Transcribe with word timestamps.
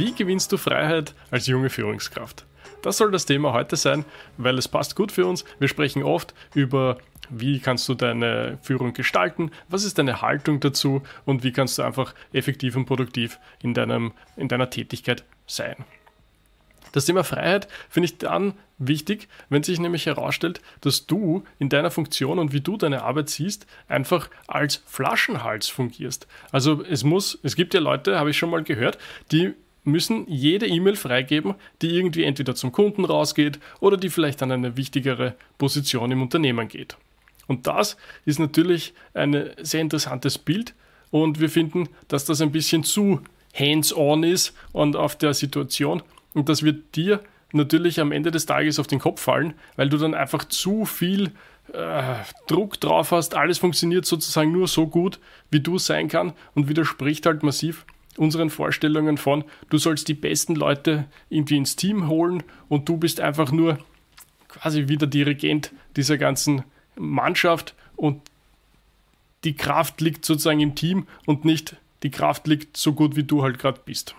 Wie 0.00 0.14
gewinnst 0.14 0.50
du 0.50 0.56
Freiheit 0.56 1.14
als 1.30 1.46
junge 1.46 1.68
Führungskraft? 1.68 2.46
Das 2.80 2.96
soll 2.96 3.10
das 3.10 3.26
Thema 3.26 3.52
heute 3.52 3.76
sein, 3.76 4.06
weil 4.38 4.56
es 4.56 4.66
passt 4.66 4.96
gut 4.96 5.12
für 5.12 5.26
uns. 5.26 5.44
Wir 5.58 5.68
sprechen 5.68 6.02
oft 6.02 6.32
über, 6.54 6.96
wie 7.28 7.60
kannst 7.60 7.86
du 7.86 7.92
deine 7.92 8.58
Führung 8.62 8.94
gestalten, 8.94 9.50
was 9.68 9.84
ist 9.84 9.98
deine 9.98 10.22
Haltung 10.22 10.58
dazu 10.58 11.02
und 11.26 11.44
wie 11.44 11.52
kannst 11.52 11.76
du 11.76 11.82
einfach 11.82 12.14
effektiv 12.32 12.76
und 12.76 12.86
produktiv 12.86 13.38
in, 13.62 13.74
deinem, 13.74 14.12
in 14.36 14.48
deiner 14.48 14.70
Tätigkeit 14.70 15.22
sein. 15.46 15.76
Das 16.92 17.04
Thema 17.04 17.22
Freiheit 17.22 17.68
finde 17.90 18.06
ich 18.06 18.16
dann 18.16 18.54
wichtig, 18.78 19.28
wenn 19.50 19.62
sich 19.62 19.78
nämlich 19.80 20.06
herausstellt, 20.06 20.62
dass 20.80 21.06
du 21.06 21.44
in 21.58 21.68
deiner 21.68 21.90
Funktion 21.90 22.38
und 22.38 22.54
wie 22.54 22.62
du 22.62 22.78
deine 22.78 23.02
Arbeit 23.02 23.28
siehst, 23.28 23.66
einfach 23.86 24.30
als 24.46 24.76
Flaschenhals 24.86 25.68
fungierst. 25.68 26.26
Also 26.52 26.82
es 26.88 27.04
muss, 27.04 27.38
es 27.42 27.54
gibt 27.54 27.74
ja 27.74 27.80
Leute, 27.80 28.18
habe 28.18 28.30
ich 28.30 28.38
schon 28.38 28.48
mal 28.48 28.64
gehört, 28.64 28.96
die 29.30 29.52
müssen 29.84 30.26
jede 30.28 30.66
E-Mail 30.66 30.96
freigeben, 30.96 31.54
die 31.82 31.96
irgendwie 31.96 32.24
entweder 32.24 32.54
zum 32.54 32.72
Kunden 32.72 33.04
rausgeht 33.04 33.58
oder 33.80 33.96
die 33.96 34.10
vielleicht 34.10 34.42
an 34.42 34.52
eine 34.52 34.76
wichtigere 34.76 35.34
Position 35.58 36.10
im 36.10 36.22
Unternehmen 36.22 36.68
geht. 36.68 36.96
Und 37.46 37.66
das 37.66 37.96
ist 38.24 38.38
natürlich 38.38 38.94
ein 39.14 39.50
sehr 39.60 39.80
interessantes 39.80 40.38
Bild 40.38 40.74
und 41.10 41.40
wir 41.40 41.50
finden, 41.50 41.88
dass 42.08 42.24
das 42.24 42.40
ein 42.40 42.52
bisschen 42.52 42.84
zu 42.84 43.20
hands-on 43.54 44.22
ist 44.22 44.54
und 44.72 44.94
auf 44.96 45.16
der 45.16 45.34
Situation 45.34 46.02
und 46.34 46.48
das 46.48 46.62
wird 46.62 46.94
dir 46.94 47.20
natürlich 47.52 48.00
am 48.00 48.12
Ende 48.12 48.30
des 48.30 48.46
Tages 48.46 48.78
auf 48.78 48.86
den 48.86 49.00
Kopf 49.00 49.20
fallen, 49.20 49.54
weil 49.76 49.88
du 49.88 49.96
dann 49.96 50.14
einfach 50.14 50.44
zu 50.44 50.84
viel 50.84 51.32
äh, 51.72 52.02
Druck 52.46 52.80
drauf 52.80 53.10
hast. 53.10 53.34
Alles 53.34 53.58
funktioniert 53.58 54.06
sozusagen 54.06 54.52
nur 54.52 54.68
so 54.68 54.86
gut, 54.86 55.18
wie 55.50 55.60
du 55.60 55.78
sein 55.78 56.08
kann 56.08 56.32
und 56.54 56.68
widerspricht 56.68 57.26
halt 57.26 57.42
massiv 57.42 57.84
unseren 58.16 58.50
Vorstellungen 58.50 59.16
von, 59.16 59.44
du 59.68 59.78
sollst 59.78 60.08
die 60.08 60.14
besten 60.14 60.54
Leute 60.54 61.06
irgendwie 61.28 61.56
ins 61.56 61.76
Team 61.76 62.08
holen 62.08 62.42
und 62.68 62.88
du 62.88 62.96
bist 62.96 63.20
einfach 63.20 63.52
nur 63.52 63.78
quasi 64.48 64.88
wie 64.88 64.96
der 64.96 65.08
Dirigent 65.08 65.72
dieser 65.96 66.18
ganzen 66.18 66.64
Mannschaft 66.96 67.74
und 67.96 68.22
die 69.44 69.54
Kraft 69.54 70.00
liegt 70.00 70.24
sozusagen 70.24 70.60
im 70.60 70.74
Team 70.74 71.06
und 71.24 71.44
nicht 71.44 71.76
die 72.02 72.10
Kraft 72.10 72.46
liegt 72.46 72.76
so 72.76 72.92
gut, 72.92 73.16
wie 73.16 73.24
du 73.24 73.42
halt 73.42 73.58
gerade 73.58 73.80
bist. 73.84 74.14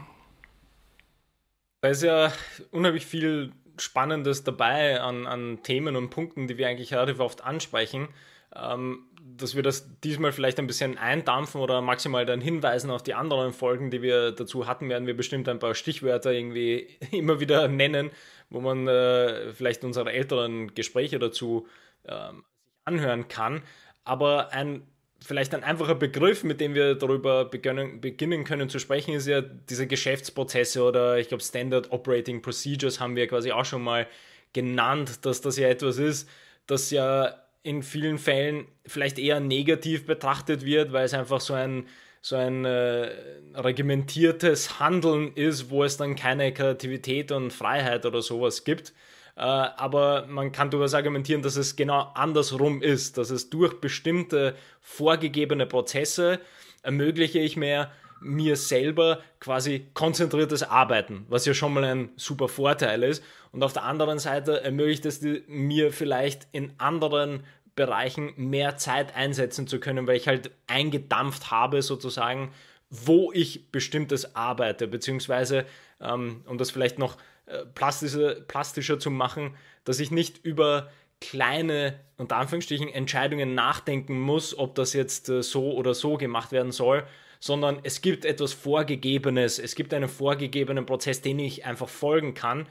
Da 1.81 1.89
ist 1.89 2.03
ja 2.03 2.31
unheimlich 2.71 3.05
viel 3.05 3.51
Spannendes 3.77 4.43
dabei 4.43 5.01
an, 5.01 5.25
an 5.25 5.63
Themen 5.63 5.95
und 5.95 6.09
Punkten, 6.11 6.47
die 6.47 6.57
wir 6.57 6.67
eigentlich 6.67 6.93
relativ 6.93 7.19
oft 7.19 7.43
ansprechen. 7.43 8.07
Ähm, 8.55 9.07
dass 9.37 9.55
wir 9.55 9.63
das 9.63 9.99
diesmal 10.01 10.31
vielleicht 10.31 10.59
ein 10.59 10.67
bisschen 10.67 10.97
eindampfen 10.97 11.61
oder 11.61 11.81
maximal 11.81 12.25
dann 12.25 12.41
hinweisen 12.41 12.91
auf 12.91 13.03
die 13.03 13.13
anderen 13.13 13.53
Folgen, 13.53 13.91
die 13.91 14.01
wir 14.01 14.31
dazu 14.31 14.67
hatten, 14.67 14.89
werden 14.89 15.07
wir 15.07 15.15
bestimmt 15.15 15.47
ein 15.47 15.59
paar 15.59 15.75
Stichwörter 15.75 16.31
irgendwie 16.31 16.97
immer 17.11 17.39
wieder 17.39 17.67
nennen, 17.67 18.11
wo 18.49 18.61
man 18.61 18.87
äh, 18.87 19.53
vielleicht 19.53 19.83
unsere 19.83 20.11
älteren 20.11 20.73
Gespräche 20.73 21.19
dazu 21.19 21.67
ähm, 22.05 22.43
anhören 22.85 23.27
kann. 23.27 23.61
Aber 24.03 24.51
ein 24.51 24.83
vielleicht 25.23 25.53
ein 25.53 25.63
einfacher 25.63 25.95
Begriff, 25.95 26.43
mit 26.43 26.59
dem 26.59 26.73
wir 26.73 26.95
darüber 26.95 27.45
beginnen, 27.45 28.01
beginnen 28.01 28.43
können 28.43 28.69
zu 28.69 28.79
sprechen, 28.79 29.13
ist 29.13 29.27
ja 29.27 29.41
diese 29.41 29.87
Geschäftsprozesse 29.87 30.83
oder 30.83 31.19
ich 31.19 31.27
glaube 31.27 31.43
Standard 31.43 31.91
Operating 31.91 32.41
Procedures 32.41 32.99
haben 32.99 33.15
wir 33.15 33.27
quasi 33.27 33.51
auch 33.51 33.65
schon 33.65 33.83
mal 33.83 34.07
genannt, 34.53 35.25
dass 35.25 35.41
das 35.41 35.57
ja 35.57 35.69
etwas 35.69 35.97
ist, 35.97 36.27
das 36.65 36.89
ja 36.91 37.40
in 37.63 37.83
vielen 37.83 38.17
Fällen 38.17 38.67
vielleicht 38.85 39.19
eher 39.19 39.39
negativ 39.39 40.05
betrachtet 40.05 40.65
wird, 40.65 40.93
weil 40.93 41.05
es 41.05 41.13
einfach 41.13 41.41
so 41.41 41.53
ein 41.53 41.87
so 42.23 42.35
ein 42.35 42.65
äh, 42.65 43.09
regimentiertes 43.55 44.79
Handeln 44.79 45.33
ist, 45.33 45.71
wo 45.71 45.83
es 45.83 45.97
dann 45.97 46.15
keine 46.15 46.53
Kreativität 46.53 47.31
und 47.31 47.51
Freiheit 47.51 48.05
oder 48.05 48.21
sowas 48.21 48.63
gibt. 48.63 48.93
Äh, 49.35 49.41
aber 49.41 50.27
man 50.27 50.51
kann 50.51 50.69
durchaus 50.69 50.93
argumentieren, 50.93 51.41
dass 51.41 51.55
es 51.55 51.75
genau 51.75 52.11
andersrum 52.13 52.83
ist, 52.83 53.17
dass 53.17 53.31
es 53.31 53.49
durch 53.49 53.81
bestimmte 53.81 54.55
vorgegebene 54.81 55.65
Prozesse 55.65 56.39
ermögliche 56.83 57.39
ich 57.39 57.57
mir 57.57 57.89
mir 58.21 58.55
selber 58.55 59.19
quasi 59.39 59.87
konzentriertes 59.93 60.63
Arbeiten, 60.63 61.25
was 61.27 61.45
ja 61.45 61.53
schon 61.53 61.73
mal 61.73 61.83
ein 61.83 62.09
super 62.15 62.47
Vorteil 62.47 63.03
ist. 63.03 63.23
Und 63.51 63.63
auf 63.63 63.73
der 63.73 63.83
anderen 63.83 64.19
Seite 64.19 64.63
ermöglicht 64.63 65.05
es 65.05 65.21
mir 65.47 65.91
vielleicht 65.91 66.47
in 66.51 66.71
anderen 66.77 67.43
Bereichen 67.75 68.33
mehr 68.37 68.77
Zeit 68.77 69.15
einsetzen 69.15 69.67
zu 69.67 69.79
können, 69.79 70.07
weil 70.07 70.17
ich 70.17 70.27
halt 70.27 70.51
eingedampft 70.67 71.51
habe 71.51 71.81
sozusagen, 71.81 72.53
wo 72.89 73.31
ich 73.31 73.71
bestimmtes 73.71 74.35
arbeite, 74.35 74.87
beziehungsweise, 74.87 75.65
ähm, 75.99 76.43
um 76.45 76.57
das 76.57 76.71
vielleicht 76.71 76.99
noch 76.99 77.17
äh, 77.47 77.65
plastischer, 77.73 78.35
plastischer 78.35 78.99
zu 78.99 79.09
machen, 79.09 79.55
dass 79.85 79.99
ich 79.99 80.11
nicht 80.11 80.45
über 80.45 80.89
kleine, 81.21 81.99
unter 82.17 82.35
Anführungsstrichen, 82.37 82.89
Entscheidungen 82.89 83.55
nachdenken 83.55 84.19
muss, 84.19 84.57
ob 84.57 84.75
das 84.75 84.93
jetzt 84.93 85.29
äh, 85.29 85.41
so 85.41 85.73
oder 85.73 85.93
so 85.93 86.17
gemacht 86.17 86.51
werden 86.51 86.71
soll, 86.71 87.05
sondern 87.41 87.79
es 87.81 88.01
gibt 88.01 88.23
etwas 88.23 88.53
Vorgegebenes, 88.53 89.59
es 89.59 89.75
gibt 89.75 89.93
einen 89.93 90.07
vorgegebenen 90.07 90.85
Prozess, 90.85 91.21
den 91.21 91.39
ich 91.39 91.65
einfach 91.65 91.89
folgen 91.89 92.35
kann, 92.35 92.67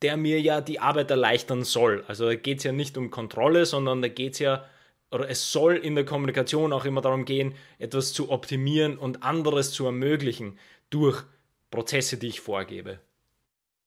der 0.00 0.16
mir 0.16 0.40
ja 0.40 0.60
die 0.60 0.78
Arbeit 0.78 1.10
erleichtern 1.10 1.64
soll. 1.64 2.04
Also 2.06 2.26
da 2.26 2.34
geht 2.36 2.58
es 2.58 2.64
ja 2.64 2.72
nicht 2.72 2.96
um 2.96 3.10
Kontrolle, 3.10 3.66
sondern 3.66 4.00
da 4.00 4.08
geht 4.08 4.34
es 4.34 4.38
ja, 4.38 4.64
oder 5.10 5.28
es 5.28 5.50
soll 5.50 5.76
in 5.76 5.96
der 5.96 6.04
Kommunikation 6.04 6.72
auch 6.72 6.84
immer 6.84 7.00
darum 7.00 7.24
gehen, 7.24 7.54
etwas 7.78 8.12
zu 8.12 8.30
optimieren 8.30 8.96
und 8.96 9.24
anderes 9.24 9.72
zu 9.72 9.86
ermöglichen 9.86 10.56
durch 10.88 11.24
Prozesse, 11.72 12.16
die 12.16 12.28
ich 12.28 12.40
vorgebe. 12.40 13.00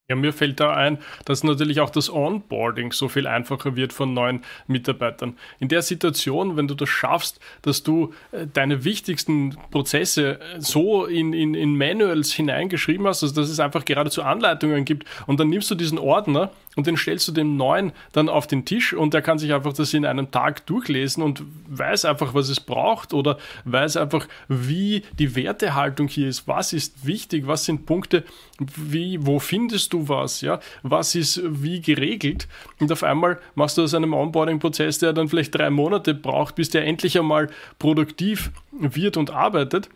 Ja, 0.08 0.14
mir 0.14 0.32
fällt 0.32 0.60
da 0.60 0.72
ein, 0.72 0.98
dass 1.24 1.42
natürlich 1.42 1.80
auch 1.80 1.90
das 1.90 2.08
Onboarding 2.08 2.92
so 2.92 3.08
viel 3.08 3.26
einfacher 3.26 3.74
wird 3.74 3.92
von 3.92 4.14
neuen 4.14 4.44
Mitarbeitern. 4.68 5.36
In 5.58 5.66
der 5.66 5.82
Situation, 5.82 6.56
wenn 6.56 6.68
du 6.68 6.76
das 6.76 6.88
schaffst, 6.88 7.40
dass 7.62 7.82
du 7.82 8.14
äh, 8.30 8.46
deine 8.46 8.84
wichtigsten 8.84 9.56
Prozesse 9.72 10.38
äh, 10.40 10.60
so 10.60 11.06
in, 11.06 11.32
in, 11.32 11.54
in 11.54 11.76
Manuals 11.76 12.32
hineingeschrieben 12.32 13.04
hast, 13.04 13.24
also 13.24 13.34
dass 13.34 13.50
es 13.50 13.58
einfach 13.58 13.84
geradezu 13.84 14.22
Anleitungen 14.22 14.84
gibt 14.84 15.06
und 15.26 15.40
dann 15.40 15.48
nimmst 15.48 15.72
du 15.72 15.74
diesen 15.74 15.98
Ordner 15.98 16.52
und 16.76 16.86
den 16.86 16.96
stellst 16.96 17.26
du 17.26 17.32
dem 17.32 17.56
Neuen 17.56 17.92
dann 18.12 18.28
auf 18.28 18.46
den 18.46 18.64
Tisch 18.64 18.92
und 18.92 19.14
der 19.14 19.22
kann 19.22 19.38
sich 19.38 19.52
einfach 19.52 19.72
das 19.72 19.92
in 19.94 20.04
einem 20.04 20.30
Tag 20.30 20.66
durchlesen 20.66 21.22
und 21.22 21.42
weiß 21.68 22.04
einfach, 22.04 22.34
was 22.34 22.48
es 22.48 22.60
braucht 22.60 23.12
oder 23.12 23.38
weiß 23.64 23.96
einfach, 23.96 24.28
wie 24.46 25.02
die 25.18 25.34
Wertehaltung 25.34 26.06
hier 26.06 26.28
ist, 26.28 26.46
was 26.46 26.72
ist 26.72 27.04
wichtig, 27.04 27.46
was 27.46 27.64
sind 27.64 27.86
Punkte, 27.86 28.22
wie, 28.58 29.18
wo 29.26 29.38
findest 29.38 29.92
du 29.92 30.08
was, 30.08 30.42
ja, 30.42 30.60
was 30.82 31.14
ist 31.14 31.40
wie 31.44 31.80
geregelt? 31.80 32.46
Und 32.78 32.92
auf 32.92 33.02
einmal 33.02 33.40
machst 33.54 33.78
du 33.78 33.82
aus 33.82 33.94
einem 33.94 34.12
Onboarding-Prozess, 34.12 34.98
der 34.98 35.12
dann 35.12 35.28
vielleicht 35.28 35.54
drei 35.54 35.70
Monate 35.70 36.14
braucht, 36.14 36.54
bis 36.54 36.70
der 36.70 36.84
endlich 36.84 37.18
einmal 37.18 37.48
produktiv 37.78 38.50
wird 38.70 39.16
und 39.16 39.30
arbeitet 39.30 39.88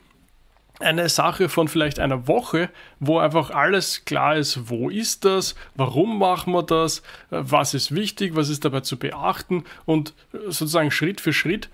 eine 0.80 1.08
Sache 1.08 1.48
von 1.48 1.68
vielleicht 1.68 1.98
einer 1.98 2.26
Woche, 2.26 2.70
wo 2.98 3.18
einfach 3.18 3.50
alles 3.50 4.04
klar 4.04 4.36
ist, 4.36 4.68
wo 4.68 4.90
ist 4.90 5.24
das, 5.24 5.54
warum 5.74 6.18
machen 6.18 6.52
wir 6.52 6.62
das, 6.62 7.02
was 7.30 7.74
ist 7.74 7.94
wichtig, 7.94 8.34
was 8.34 8.48
ist 8.48 8.64
dabei 8.64 8.80
zu 8.80 8.98
beachten 8.98 9.64
und 9.84 10.14
sozusagen 10.32 10.90
Schritt 10.90 11.20
für 11.20 11.32
Schritt 11.32 11.68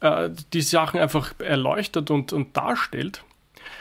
äh, 0.00 0.30
die 0.52 0.62
Sachen 0.62 1.00
einfach 1.00 1.34
erleuchtet 1.38 2.10
und, 2.10 2.32
und 2.32 2.56
darstellt. 2.56 3.24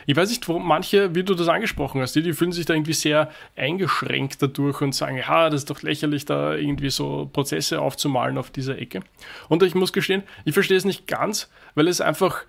Ich 0.05 0.15
weiß 0.15 0.29
nicht, 0.29 0.47
wo 0.47 0.59
manche, 0.59 1.15
wie 1.15 1.23
du 1.23 1.33
das 1.33 1.47
angesprochen 1.47 2.01
hast, 2.01 2.15
die, 2.15 2.21
die 2.21 2.33
fühlen 2.33 2.51
sich 2.51 2.65
da 2.65 2.73
irgendwie 2.73 2.93
sehr 2.93 3.29
eingeschränkt 3.55 4.41
dadurch 4.41 4.81
und 4.81 4.93
sagen, 4.93 5.17
ja, 5.17 5.49
das 5.49 5.61
ist 5.61 5.69
doch 5.69 5.81
lächerlich, 5.81 6.25
da 6.25 6.55
irgendwie 6.55 6.89
so 6.89 7.29
Prozesse 7.31 7.81
aufzumalen 7.81 8.37
auf 8.37 8.49
dieser 8.49 8.77
Ecke. 8.77 9.01
Und 9.49 9.63
ich 9.63 9.75
muss 9.75 9.93
gestehen, 9.93 10.23
ich 10.45 10.53
verstehe 10.53 10.77
es 10.77 10.85
nicht 10.85 11.07
ganz, 11.07 11.49
weil 11.75 11.87
es 11.87 12.01
einfach 12.01 12.43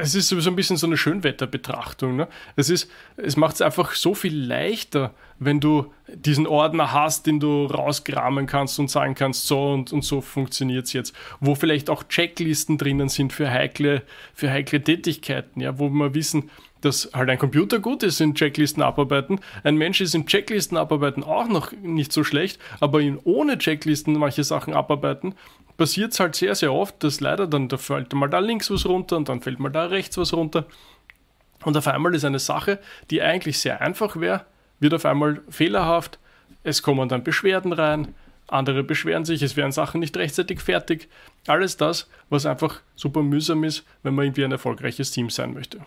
es 0.00 0.14
ist 0.14 0.28
so 0.28 0.50
ein 0.50 0.56
bisschen 0.56 0.76
so 0.76 0.86
eine 0.86 0.96
Schönwetterbetrachtung. 0.96 2.16
Ne? 2.16 2.28
Es, 2.56 2.70
es 3.16 3.36
macht 3.36 3.56
es 3.56 3.62
einfach 3.62 3.94
so 3.94 4.14
viel 4.14 4.36
leichter, 4.36 5.14
wenn 5.38 5.60
du 5.60 5.92
diesen 6.06 6.46
Ordner 6.46 6.92
hast, 6.92 7.26
den 7.26 7.40
du 7.40 7.66
rauskramen 7.66 8.46
kannst 8.46 8.78
und 8.78 8.90
sagen 8.90 9.14
kannst, 9.14 9.46
so 9.46 9.72
und, 9.72 9.92
und 9.92 10.04
so 10.04 10.20
funktioniert 10.20 10.86
es 10.86 10.92
jetzt. 10.92 11.14
Wo 11.40 11.54
vielleicht 11.54 11.90
auch 11.90 12.04
Checklisten 12.04 12.78
drinnen 12.78 13.08
sind 13.08 13.32
für 13.32 13.50
heikle, 13.50 14.02
für 14.34 14.50
heikle 14.50 14.82
Tätigkeiten, 14.82 15.60
ja, 15.60 15.78
wo 15.78 15.88
wir 15.88 16.14
wissen, 16.14 16.50
dass 16.80 17.10
halt 17.12 17.28
ein 17.28 17.38
Computer 17.38 17.78
gut 17.78 18.02
ist 18.02 18.20
in 18.20 18.34
Checklisten 18.34 18.82
abarbeiten. 18.82 19.40
Ein 19.64 19.76
Mensch 19.76 20.00
ist 20.00 20.14
in 20.14 20.26
Checklisten 20.26 20.76
abarbeiten 20.76 21.22
auch 21.22 21.48
noch 21.48 21.72
nicht 21.72 22.12
so 22.12 22.24
schlecht, 22.24 22.60
aber 22.80 23.00
in 23.00 23.18
ohne 23.24 23.58
Checklisten 23.58 24.18
manche 24.18 24.44
Sachen 24.44 24.74
abarbeiten, 24.74 25.34
passiert 25.76 26.12
es 26.12 26.20
halt 26.20 26.36
sehr, 26.36 26.54
sehr 26.54 26.72
oft, 26.72 27.02
dass 27.02 27.20
leider 27.20 27.46
dann 27.46 27.68
da 27.68 27.78
fällt 27.78 28.12
mal 28.12 28.28
da 28.28 28.38
links 28.38 28.70
was 28.70 28.86
runter 28.86 29.16
und 29.16 29.28
dann 29.28 29.40
fällt 29.40 29.60
mal 29.60 29.70
da 29.70 29.86
rechts 29.86 30.18
was 30.18 30.34
runter. 30.34 30.66
Und 31.64 31.76
auf 31.76 31.86
einmal 31.86 32.14
ist 32.14 32.24
eine 32.24 32.38
Sache, 32.38 32.78
die 33.10 33.22
eigentlich 33.22 33.58
sehr 33.58 33.80
einfach 33.80 34.16
wäre, 34.20 34.44
wird 34.78 34.94
auf 34.94 35.04
einmal 35.04 35.40
fehlerhaft. 35.48 36.18
Es 36.64 36.82
kommen 36.82 37.08
dann 37.08 37.24
Beschwerden 37.24 37.72
rein, 37.72 38.14
andere 38.46 38.82
beschweren 38.82 39.24
sich, 39.24 39.42
es 39.42 39.56
werden 39.56 39.72
Sachen 39.72 40.00
nicht 40.00 40.16
rechtzeitig 40.16 40.60
fertig. 40.60 41.08
Alles 41.46 41.76
das, 41.76 42.08
was 42.28 42.46
einfach 42.46 42.80
super 42.96 43.22
mühsam 43.22 43.64
ist, 43.64 43.84
wenn 44.02 44.14
man 44.14 44.26
irgendwie 44.26 44.44
ein 44.44 44.52
erfolgreiches 44.52 45.12
Team 45.12 45.30
sein 45.30 45.54
möchte. 45.54 45.80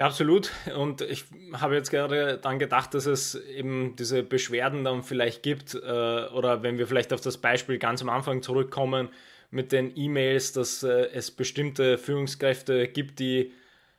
Ja, 0.00 0.06
absolut. 0.06 0.52
Und 0.76 1.00
ich 1.00 1.24
habe 1.54 1.74
jetzt 1.74 1.90
gerade 1.90 2.38
dann 2.38 2.58
gedacht, 2.60 2.94
dass 2.94 3.06
es 3.06 3.34
eben 3.34 3.96
diese 3.96 4.22
Beschwerden 4.22 4.84
dann 4.84 5.02
vielleicht 5.02 5.42
gibt, 5.42 5.74
äh, 5.74 5.78
oder 5.78 6.62
wenn 6.62 6.78
wir 6.78 6.86
vielleicht 6.86 7.12
auf 7.12 7.20
das 7.20 7.38
Beispiel 7.38 7.78
ganz 7.78 8.00
am 8.02 8.08
Anfang 8.08 8.42
zurückkommen 8.42 9.08
mit 9.50 9.72
den 9.72 9.96
E-Mails, 9.96 10.52
dass 10.52 10.84
äh, 10.84 11.08
es 11.12 11.32
bestimmte 11.32 11.98
Führungskräfte 11.98 12.86
gibt, 12.86 13.18
die 13.18 13.52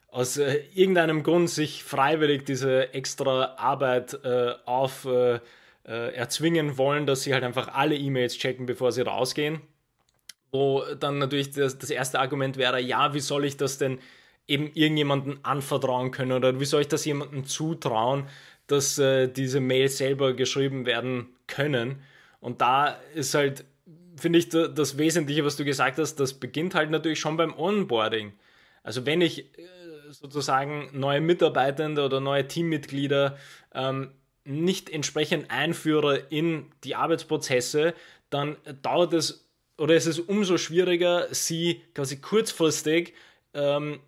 aus 0.07 0.37
äh, 0.37 0.61
irgendeinem 0.73 1.21
Grund 1.23 1.49
sich 1.49 1.83
freiwillig 1.83 2.45
diese 2.45 2.93
extra 2.93 3.55
Arbeit 3.57 4.13
äh, 4.23 4.53
auf 4.65 5.03
äh, 5.05 5.39
äh, 5.85 6.13
erzwingen 6.15 6.77
wollen, 6.77 7.07
dass 7.07 7.23
sie 7.23 7.33
halt 7.33 7.43
einfach 7.43 7.73
alle 7.73 7.95
E-Mails 7.97 8.37
checken, 8.37 8.65
bevor 8.65 8.91
sie 8.93 9.01
rausgehen. 9.01 9.61
Wo 10.51 10.83
dann 10.99 11.19
natürlich 11.19 11.51
das, 11.51 11.77
das 11.77 11.89
erste 11.91 12.19
Argument 12.19 12.57
wäre, 12.57 12.79
ja, 12.81 13.13
wie 13.13 13.19
soll 13.19 13.45
ich 13.45 13.57
das 13.57 13.77
denn 13.77 13.99
eben 14.49 14.71
irgendjemanden 14.73 15.39
anvertrauen 15.43 16.11
können 16.11 16.31
oder 16.31 16.59
wie 16.59 16.65
soll 16.65 16.81
ich 16.81 16.87
das 16.87 17.05
jemandem 17.05 17.45
zutrauen, 17.45 18.25
dass 18.67 18.97
äh, 18.97 19.27
diese 19.27 19.59
Mails 19.59 19.97
selber 19.97 20.33
geschrieben 20.33 20.85
werden 20.85 21.29
können. 21.47 22.01
Und 22.39 22.61
da 22.61 22.97
ist 23.13 23.33
halt, 23.33 23.65
finde 24.15 24.39
ich, 24.39 24.49
das 24.49 24.97
Wesentliche, 24.97 25.45
was 25.45 25.55
du 25.55 25.65
gesagt 25.65 25.97
hast, 25.97 26.15
das 26.15 26.33
beginnt 26.33 26.75
halt 26.75 26.91
natürlich 26.91 27.19
schon 27.19 27.37
beim 27.37 27.53
Onboarding. 27.57 28.33
Also 28.83 29.05
wenn 29.05 29.21
ich 29.21 29.39
äh, 29.57 29.67
sozusagen 30.09 30.89
neue 30.93 31.21
Mitarbeitende 31.21 32.03
oder 32.03 32.19
neue 32.19 32.47
Teammitglieder 32.47 33.37
ähm, 33.73 34.11
nicht 34.45 34.89
entsprechend 34.89 35.51
einführe 35.51 36.17
in 36.29 36.71
die 36.83 36.95
Arbeitsprozesse, 36.95 37.93
dann 38.29 38.57
dauert 38.81 39.13
es 39.13 39.45
oder 39.77 39.95
ist 39.95 40.07
es 40.07 40.19
umso 40.19 40.57
schwieriger, 40.57 41.27
sie 41.31 41.81
quasi 41.93 42.17
kurzfristig 42.17 43.13
ähm, 43.53 43.99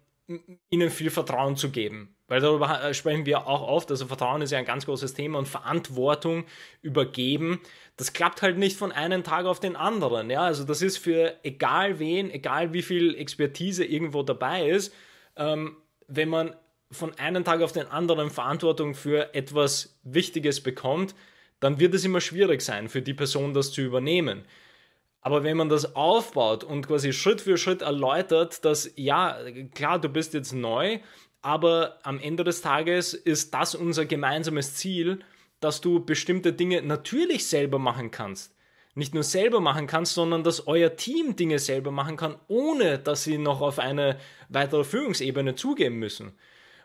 ihnen 0.69 0.89
viel 0.89 1.10
Vertrauen 1.10 1.56
zu 1.56 1.69
geben. 1.69 2.16
Weil 2.28 2.39
darüber 2.39 2.81
äh, 2.81 2.94
sprechen 2.94 3.25
wir 3.25 3.48
auch 3.48 3.68
oft. 3.68 3.92
Also 3.92 4.06
Vertrauen 4.06 4.42
ist 4.42 4.51
ja 4.51 4.57
ein 4.57 4.66
ganz 4.66 4.86
großes 4.86 5.13
Thema 5.13 5.38
und 5.38 5.48
Verantwortung 5.48 6.45
übergeben. 6.81 7.60
Das 7.98 8.13
klappt 8.13 8.42
halt 8.42 8.57
nicht 8.57 8.78
von 8.78 8.92
einem 8.92 9.24
Tag 9.24 9.45
auf 9.45 9.60
den 9.60 9.75
anderen. 9.75 10.30
Ja, 10.30 10.44
also 10.44 10.63
das 10.63 10.81
ist 10.81 10.98
für 10.98 11.36
egal 11.44 12.00
wen, 12.00 12.31
egal 12.31 12.74
wie 12.74 12.81
viel 12.81 13.16
Expertise 13.16 13.83
irgendwo 13.83 14.24
dabei 14.24 14.69
ist, 14.69 14.94
ähm, 15.36 15.75
wenn 16.07 16.30
man 16.30 16.56
von 16.92 17.18
einem 17.18 17.44
Tag 17.44 17.62
auf 17.62 17.72
den 17.72 17.88
anderen 17.88 18.30
Verantwortung 18.30 18.94
für 18.95 19.33
etwas 19.33 20.00
Wichtiges 20.04 20.62
bekommt, 20.62 21.16
dann 21.60 21.80
wird 21.80 21.94
es 21.94 22.06
immer 22.06 22.22
schwierig 22.22 22.62
sein, 22.62 22.89
für 22.89 23.01
die 23.01 23.13
Person 23.13 23.54
das 23.54 23.72
zu 23.72 23.81
übernehmen. 23.81 24.45
Aber 25.21 25.44
wenn 25.44 25.57
man 25.57 25.69
das 25.69 25.95
aufbaut 25.95 26.63
und 26.63 26.88
quasi 26.88 27.13
Schritt 27.13 27.41
für 27.41 27.57
Schritt 27.57 27.83
erläutert, 27.83 28.65
dass 28.65 28.91
ja, 28.95 29.38
klar, 29.73 30.00
du 30.00 30.09
bist 30.09 30.33
jetzt 30.33 30.51
neu, 30.51 31.00
aber 31.41 32.00
am 32.03 32.19
Ende 32.19 32.44
des 32.44 32.62
Tages 32.62 33.13
ist 33.13 33.53
das 33.53 33.75
unser 33.75 34.06
gemeinsames 34.06 34.75
Ziel, 34.75 35.19
dass 35.59 35.79
du 35.79 36.03
bestimmte 36.03 36.53
Dinge 36.53 36.81
natürlich 36.81 37.47
selber 37.47 37.79
machen 37.79 38.12
kannst. 38.12 38.56
Nicht 38.94 39.13
nur 39.13 39.23
selber 39.23 39.62
machen 39.62 39.88
kannst, 39.88 40.15
sondern 40.15 40.44
dass 40.44 40.68
euer 40.68 40.95
Team 40.95 41.35
Dinge 41.35 41.59
selber 41.59 41.91
machen 41.91 42.18
kann, 42.18 42.35
ohne 42.47 43.00
dass 43.00 43.23
sie 43.23 43.38
noch 43.38 43.62
auf 43.62 43.79
eine 43.79 44.18
weitere 44.50 44.83
Führungsebene 44.83 45.56
zugeben 45.56 45.97
müssen. 45.97 46.33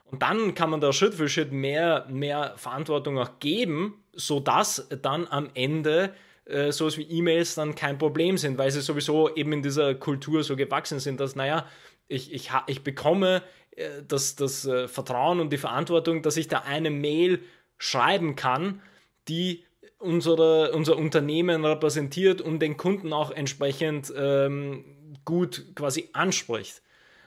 Und 0.04 0.22
dann 0.22 0.54
kann 0.54 0.70
man 0.70 0.80
da 0.80 0.92
Schritt 0.92 1.14
für 1.14 1.28
Schritt 1.28 1.50
mehr, 1.50 2.06
mehr 2.08 2.54
Verantwortung 2.56 3.18
auch 3.18 3.40
geben, 3.40 4.04
sodass 4.12 4.88
dann 5.02 5.26
am 5.26 5.50
Ende 5.54 6.14
äh, 6.46 6.72
sowas 6.72 6.96
wie 6.96 7.02
E-Mails 7.02 7.54
dann 7.54 7.75
kein 7.75 7.98
Problem 7.98 8.38
sind, 8.38 8.58
weil 8.58 8.70
sie 8.70 8.81
sowieso 8.81 9.34
eben 9.34 9.52
in 9.52 9.62
dieser 9.62 9.94
Kultur 9.94 10.44
so 10.44 10.56
gewachsen 10.56 11.00
sind, 11.00 11.20
dass, 11.20 11.37
naja, 11.37 11.66
ich, 12.08 12.32
ich, 12.32 12.50
ich 12.66 12.82
bekomme 12.82 13.43
äh, 13.72 14.02
das, 14.06 14.37
das 14.37 14.64
äh, 14.66 14.88
Vertrauen 14.88 15.40
und 15.40 15.52
die 15.52 15.58
Verantwortung, 15.58 16.22
dass 16.22 16.37
ich 16.37 16.48
da 16.48 16.60
eine 16.60 16.90
Mail 16.90 17.40
schreiben 17.78 18.37
kann, 18.37 18.81
die 19.28 19.64
unsere, 19.98 20.72
unser 20.72 20.96
Unternehmen 20.96 21.64
repräsentiert 21.64 22.40
und 22.40 22.60
den 22.60 22.76
Kunden 22.76 23.12
auch 23.12 23.31
entsprechend 23.31 24.12
ähm, 24.16 24.84
gut 25.25 25.75
quasi 25.75 26.10
anspricht. 26.12 26.82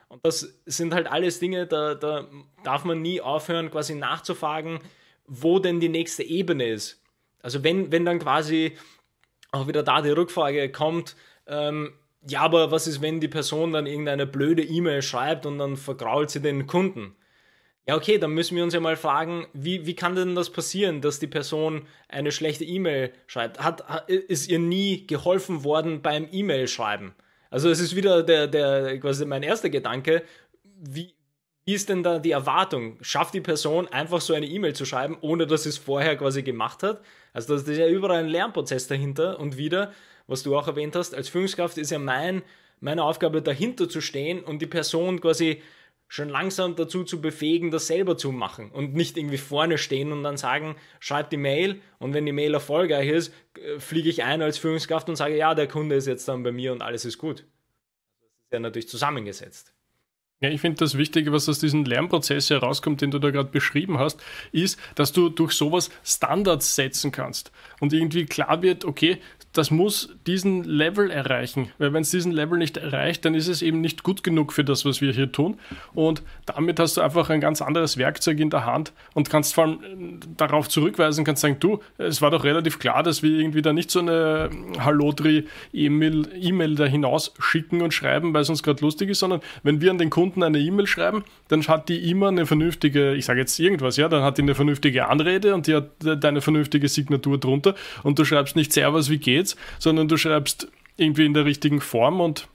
Und 0.08 0.26
das 0.26 0.56
sind 0.66 0.94
halt 0.94 1.08
alles 1.08 1.40
Dinge, 1.40 1.68
da, 1.68 1.94
da 1.94 2.28
darf 2.64 2.84
man 2.84 3.02
nie 3.02 3.22
aufhören, 3.22 3.70
quasi 3.70 3.96
nachzufragen, 3.96 4.80
wo 5.28 5.60
denn 5.60 5.80
die 5.80 5.90
nächste 5.90 6.24
Ebene 6.24 6.68
ist. 6.70 7.02
Also 7.42 7.64
wenn, 7.64 7.92
wenn 7.92 8.06
dann 8.06 8.20
quasi 8.20 8.76
auch 9.52 9.68
wieder 9.68 9.84
da 9.84 10.02
die 10.02 10.10
Rückfrage 10.10 10.72
kommt, 10.72 11.16
ähm, 11.48 11.94
ja, 12.28 12.42
aber 12.42 12.72
was 12.72 12.88
ist, 12.88 13.02
wenn 13.02 13.22
die 13.22 13.28
Person 13.28 13.72
dann 13.72 13.88
irgendeine 13.88 14.28
blöde 14.28 14.64
E-Mail 14.64 15.02
schreibt 15.02 15.46
und 15.46 15.58
dann 15.58 15.78
vergrault 15.78 16.30
sie 16.30 16.42
den 16.42 16.68
Kunden? 16.68 17.16
Ja, 17.88 17.96
okay, 17.96 18.18
dann 18.20 18.32
müssen 18.32 18.56
wir 18.56 18.64
uns 18.64 18.74
ja 18.74 18.80
mal 18.80 18.98
fragen, 18.98 19.48
wie, 19.54 19.86
wie 19.86 19.96
kann 19.96 20.16
denn 20.16 20.36
das 20.36 20.52
passieren, 20.52 21.02
dass 21.02 21.20
die 21.20 21.28
Person 21.28 21.88
eine 22.08 22.32
schlechte 22.32 22.64
E-Mail 22.64 23.12
schreibt? 23.26 23.64
Hat, 23.64 24.10
ist 24.10 24.50
ihr 24.50 24.60
nie 24.60 25.08
geholfen 25.08 25.64
worden 25.64 26.02
beim 26.02 26.28
E-Mail-Schreiben? 26.32 27.16
Also 27.50 27.70
es 27.70 27.80
ist 27.80 27.96
wieder 27.96 28.22
der, 28.22 28.48
der, 28.48 29.00
quasi 29.00 29.26
mein 29.26 29.42
erster 29.42 29.70
Gedanke, 29.70 30.22
wie 30.76 31.16
ist 31.74 31.90
denn 31.90 32.04
da 32.04 32.20
die 32.20 32.32
Erwartung? 32.32 32.98
Schafft 33.02 33.34
die 33.34 33.42
Person 33.42 33.88
einfach 33.88 34.22
so 34.22 34.34
eine 34.34 34.46
E-Mail 34.46 34.74
zu 34.74 34.86
schreiben, 34.86 35.18
ohne 35.22 35.48
dass 35.48 35.64
sie 35.64 35.70
es 35.70 35.78
vorher 35.78 36.16
quasi 36.16 36.44
gemacht 36.44 36.84
hat? 36.84 37.02
Also 37.34 37.54
das 37.54 37.68
ist 37.68 37.78
ja 37.78 37.88
überall 37.88 38.20
ein 38.20 38.30
Lernprozess 38.30 38.88
dahinter 38.88 39.40
und 39.40 39.58
wieder, 39.58 39.92
was 40.28 40.44
du 40.44 40.58
auch 40.58 40.68
erwähnt 40.68 40.96
hast, 40.96 41.14
als 41.16 41.30
Führungskraft 41.30 41.78
ist 41.78 41.92
ja 41.92 42.00
mein, 42.00 42.44
meine 42.80 43.04
Aufgabe 43.04 43.42
dahinter 43.42 43.90
zu 43.90 44.00
stehen 44.00 44.44
und 44.44 44.62
die 44.62 44.68
Person 44.68 45.20
quasi 45.20 45.62
schon 46.08 46.28
langsam 46.30 46.76
dazu 46.76 47.04
zu 47.04 47.22
befähigen, 47.22 47.70
das 47.70 47.88
selber 47.88 48.18
zu 48.18 48.32
machen 48.32 48.72
und 48.72 48.96
nicht 48.96 49.16
irgendwie 49.16 49.38
vorne 49.38 49.78
stehen 49.78 50.12
und 50.12 50.24
dann 50.24 50.38
sagen, 50.38 50.76
schreib 51.00 51.30
die 51.30 51.38
Mail 51.38 51.82
und 52.00 52.14
wenn 52.14 52.26
die 52.26 52.32
Mail 52.32 52.54
erfolgreich 52.56 53.10
ist, 53.10 53.34
äh, 53.56 53.80
fliege 53.80 54.10
ich 54.10 54.24
ein 54.24 54.42
als 54.42 54.58
Führungskraft 54.58 55.08
und 55.08 55.16
sage, 55.16 55.38
ja, 55.38 55.54
der 55.54 55.68
Kunde 55.68 55.96
ist 55.96 56.08
jetzt 56.08 56.28
dann 56.28 56.42
bei 56.42 56.52
mir 56.52 56.72
und 56.72 56.82
alles 56.82 57.06
ist 57.06 57.20
gut. 57.20 57.40
Das 57.40 58.46
ist 58.46 58.54
ja 58.54 58.60
natürlich 58.60 58.90
zusammengesetzt. 58.90 59.74
Ja, 60.42 60.50
ich 60.50 60.62
finde 60.62 60.78
das 60.78 60.98
Wichtige, 60.98 61.34
was 61.34 61.50
aus 61.50 61.60
diesem 61.60 61.84
Lernprozess 61.84 62.50
herauskommt, 62.50 63.02
den 63.02 63.12
du 63.12 63.20
da 63.20 63.30
gerade 63.30 63.50
beschrieben 63.50 64.00
hast, 64.00 64.24
ist, 64.54 64.80
dass 64.96 65.12
du 65.12 65.28
durch 65.28 65.52
sowas 65.52 65.90
Standards 66.02 66.76
setzen 66.76 67.12
kannst 67.12 67.52
und 67.82 67.92
irgendwie 67.92 68.26
klar 68.26 68.62
wird, 68.62 68.86
okay, 68.86 69.18
das 69.54 69.72
muss 69.72 70.16
diesen 70.28 70.64
Level 70.64 71.10
erreichen. 71.10 71.72
Weil 71.80 71.92
wenn 71.92 72.04
es 72.04 72.12
diesen 72.12 72.32
Level 72.32 72.58
nicht 72.58 72.78
erreicht, 72.78 73.26
dann 73.26 73.34
ist 73.34 73.48
es 73.48 73.62
eben 73.62 73.82
nicht 73.82 74.04
gut 74.04 74.24
genug 74.24 74.54
für 74.54 74.64
das, 74.64 74.86
was 74.86 75.02
wir 75.02 75.12
hier 75.12 75.32
tun. 75.32 75.60
Und 75.94 76.22
damit 76.46 76.80
hast 76.80 76.98
du 76.98 77.02
einfach 77.02 77.30
ein 77.32 77.42
ganz 77.42 77.62
anderes 77.62 77.98
Werkzeug 77.98 78.40
in 78.40 78.52
der 78.52 78.66
Hand 78.66 78.94
und 79.16 79.30
kannst 79.30 79.56
vor 79.56 79.64
allem 79.64 79.84
äh, 79.84 80.20
darauf 80.38 80.70
zurückweisen, 80.70 81.26
kannst 81.26 81.42
sagen, 81.42 81.58
du, 81.60 81.80
es 81.98 82.22
war 82.22 82.30
doch 82.30 82.44
relativ 82.44 82.78
klar, 82.78 83.02
dass 83.02 83.24
wir 83.24 83.32
irgendwie 83.32 83.64
da 83.64 83.74
nicht 83.74 83.90
so 83.90 84.00
eine 84.00 84.52
Hallodri-E-Mail 84.80 86.28
e 86.34 86.76
da 86.76 86.86
hinaus 86.86 87.34
schicken 87.40 87.82
und 87.82 87.94
schreiben, 87.94 88.34
weil 88.34 88.44
es 88.44 88.50
uns 88.50 88.62
gerade 88.62 88.82
lustig 88.82 89.10
ist, 89.10 89.20
sondern 89.20 89.42
wenn 89.64 89.82
wir 89.82 89.90
an 89.90 89.98
den 89.98 90.12
Kunden 90.12 90.29
eine 90.38 90.60
E-Mail 90.60 90.86
schreiben, 90.86 91.24
dann 91.48 91.68
hat 91.68 91.90
die 91.90 92.10
immer 92.10 92.28
eine 92.28 92.46
vernünftige, 92.46 93.16
ich 93.16 93.26
sage 93.26 93.40
jetzt 93.40 93.60
irgendwas, 93.60 93.98
ja, 93.98 94.10
dann 94.10 94.24
hat 94.24 94.38
die 94.38 94.44
eine 94.44 94.56
vernünftige 94.56 95.08
Anrede 95.08 95.56
und 95.56 95.68
die 95.68 95.76
hat 95.76 95.90
deine 96.00 96.42
vernünftige 96.42 96.88
Signatur 96.88 97.40
drunter 97.40 97.76
und 98.04 98.20
du 98.20 98.26
schreibst 98.26 98.56
nicht 98.56 98.74
Servus, 98.74 99.10
wie 99.10 99.18
geht 99.18 99.40
geht's, 99.40 99.56
sondern 99.80 100.08
du 100.08 100.18
schreibst 100.18 100.68
irgendwie 100.98 101.26
in 101.26 101.34
der 101.34 101.46
richtigen 101.46 101.82
Form 101.82 102.20
und 102.20 102.48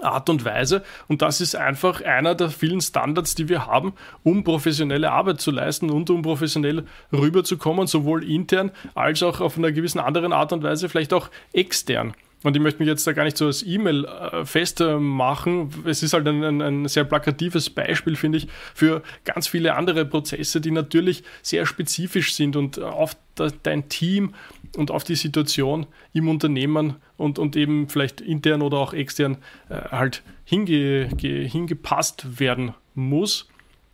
Art 0.00 0.28
und 0.28 0.44
Weise. 0.44 0.84
Und 1.08 1.22
das 1.22 1.40
ist 1.40 1.56
einfach 1.56 2.02
einer 2.02 2.34
der 2.34 2.50
vielen 2.50 2.82
Standards, 2.82 3.34
die 3.34 3.48
wir 3.48 3.66
haben, 3.66 3.94
um 4.22 4.44
professionelle 4.44 5.10
Arbeit 5.10 5.40
zu 5.40 5.50
leisten 5.50 5.88
und 5.90 6.10
um 6.10 6.20
professionell 6.20 6.84
rüberzukommen, 7.12 7.86
sowohl 7.86 8.22
intern 8.24 8.72
als 8.94 9.22
auch 9.22 9.40
auf 9.40 9.56
einer 9.56 9.72
gewissen 9.72 10.00
anderen 10.00 10.34
Art 10.34 10.52
und 10.52 10.62
Weise, 10.62 10.90
vielleicht 10.90 11.14
auch 11.14 11.30
extern. 11.54 12.14
Und 12.42 12.54
ich 12.54 12.62
möchte 12.62 12.80
mich 12.80 12.88
jetzt 12.88 13.06
da 13.06 13.12
gar 13.12 13.24
nicht 13.24 13.36
so 13.36 13.46
als 13.46 13.62
E-Mail 13.62 14.04
äh, 14.04 14.44
festmachen. 14.44 15.70
Es 15.86 16.02
ist 16.02 16.12
halt 16.12 16.28
ein, 16.28 16.44
ein, 16.44 16.60
ein, 16.60 16.88
sehr 16.88 17.04
plakatives 17.04 17.70
Beispiel, 17.70 18.14
finde 18.14 18.38
ich, 18.38 18.48
für 18.74 19.02
ganz 19.24 19.48
viele 19.48 19.74
andere 19.74 20.04
Prozesse, 20.04 20.60
die 20.60 20.70
natürlich 20.70 21.24
sehr 21.42 21.66
spezifisch 21.66 22.34
sind 22.34 22.54
und 22.54 22.78
auf 22.78 23.16
dein 23.62 23.88
Team 23.88 24.34
und 24.76 24.90
auf 24.90 25.02
die 25.02 25.14
Situation 25.14 25.86
im 26.12 26.28
Unternehmen 26.28 26.96
und, 27.16 27.38
und 27.38 27.56
eben 27.56 27.88
vielleicht 27.88 28.20
intern 28.20 28.62
oder 28.62 28.78
auch 28.78 28.92
extern 28.92 29.38
äh, 29.68 29.80
halt 29.90 30.22
hinge, 30.44 31.08
ge, 31.08 31.48
hingepasst 31.48 32.38
werden 32.38 32.74
muss. 32.94 33.48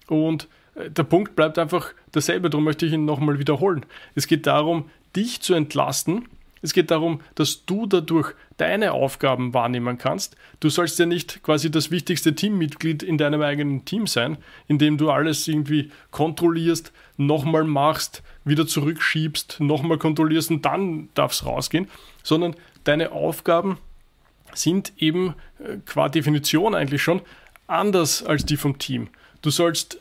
Und 0.08 0.48
äh, 0.74 0.90
der 0.90 1.04
Punkt 1.04 1.36
bleibt 1.36 1.58
einfach 1.58 1.92
derselbe, 2.12 2.50
darum 2.50 2.64
möchte 2.64 2.86
ich 2.86 2.92
ihn 2.92 3.04
nochmal 3.04 3.38
wiederholen. 3.38 3.86
Es 4.16 4.26
geht 4.26 4.46
darum, 4.46 4.90
dich 5.14 5.40
zu 5.40 5.54
entlasten 5.54 6.28
es 6.62 6.72
geht 6.72 6.90
darum, 6.90 7.20
dass 7.34 7.66
du 7.66 7.86
dadurch 7.86 8.34
deine 8.56 8.92
Aufgaben 8.92 9.52
wahrnehmen 9.52 9.98
kannst. 9.98 10.36
Du 10.60 10.70
sollst 10.70 10.98
ja 10.98 11.06
nicht 11.06 11.42
quasi 11.42 11.70
das 11.70 11.90
wichtigste 11.90 12.34
Teammitglied 12.34 13.02
in 13.02 13.18
deinem 13.18 13.42
eigenen 13.42 13.84
Team 13.84 14.06
sein, 14.06 14.38
indem 14.68 14.96
du 14.96 15.10
alles 15.10 15.46
irgendwie 15.48 15.90
kontrollierst, 16.12 16.92
nochmal 17.16 17.64
machst, 17.64 18.22
wieder 18.44 18.66
zurückschiebst, 18.66 19.58
nochmal 19.60 19.98
kontrollierst 19.98 20.50
und 20.50 20.64
dann 20.64 21.08
darf 21.14 21.32
es 21.32 21.44
rausgehen, 21.44 21.88
sondern 22.22 22.54
deine 22.84 23.12
Aufgaben 23.12 23.78
sind 24.54 24.92
eben 24.98 25.34
äh, 25.58 25.78
qua 25.84 26.08
Definition 26.08 26.74
eigentlich 26.74 27.02
schon 27.02 27.22
anders 27.66 28.22
als 28.22 28.44
die 28.46 28.56
vom 28.56 28.78
Team. 28.78 29.08
Du 29.40 29.50
sollst 29.50 30.00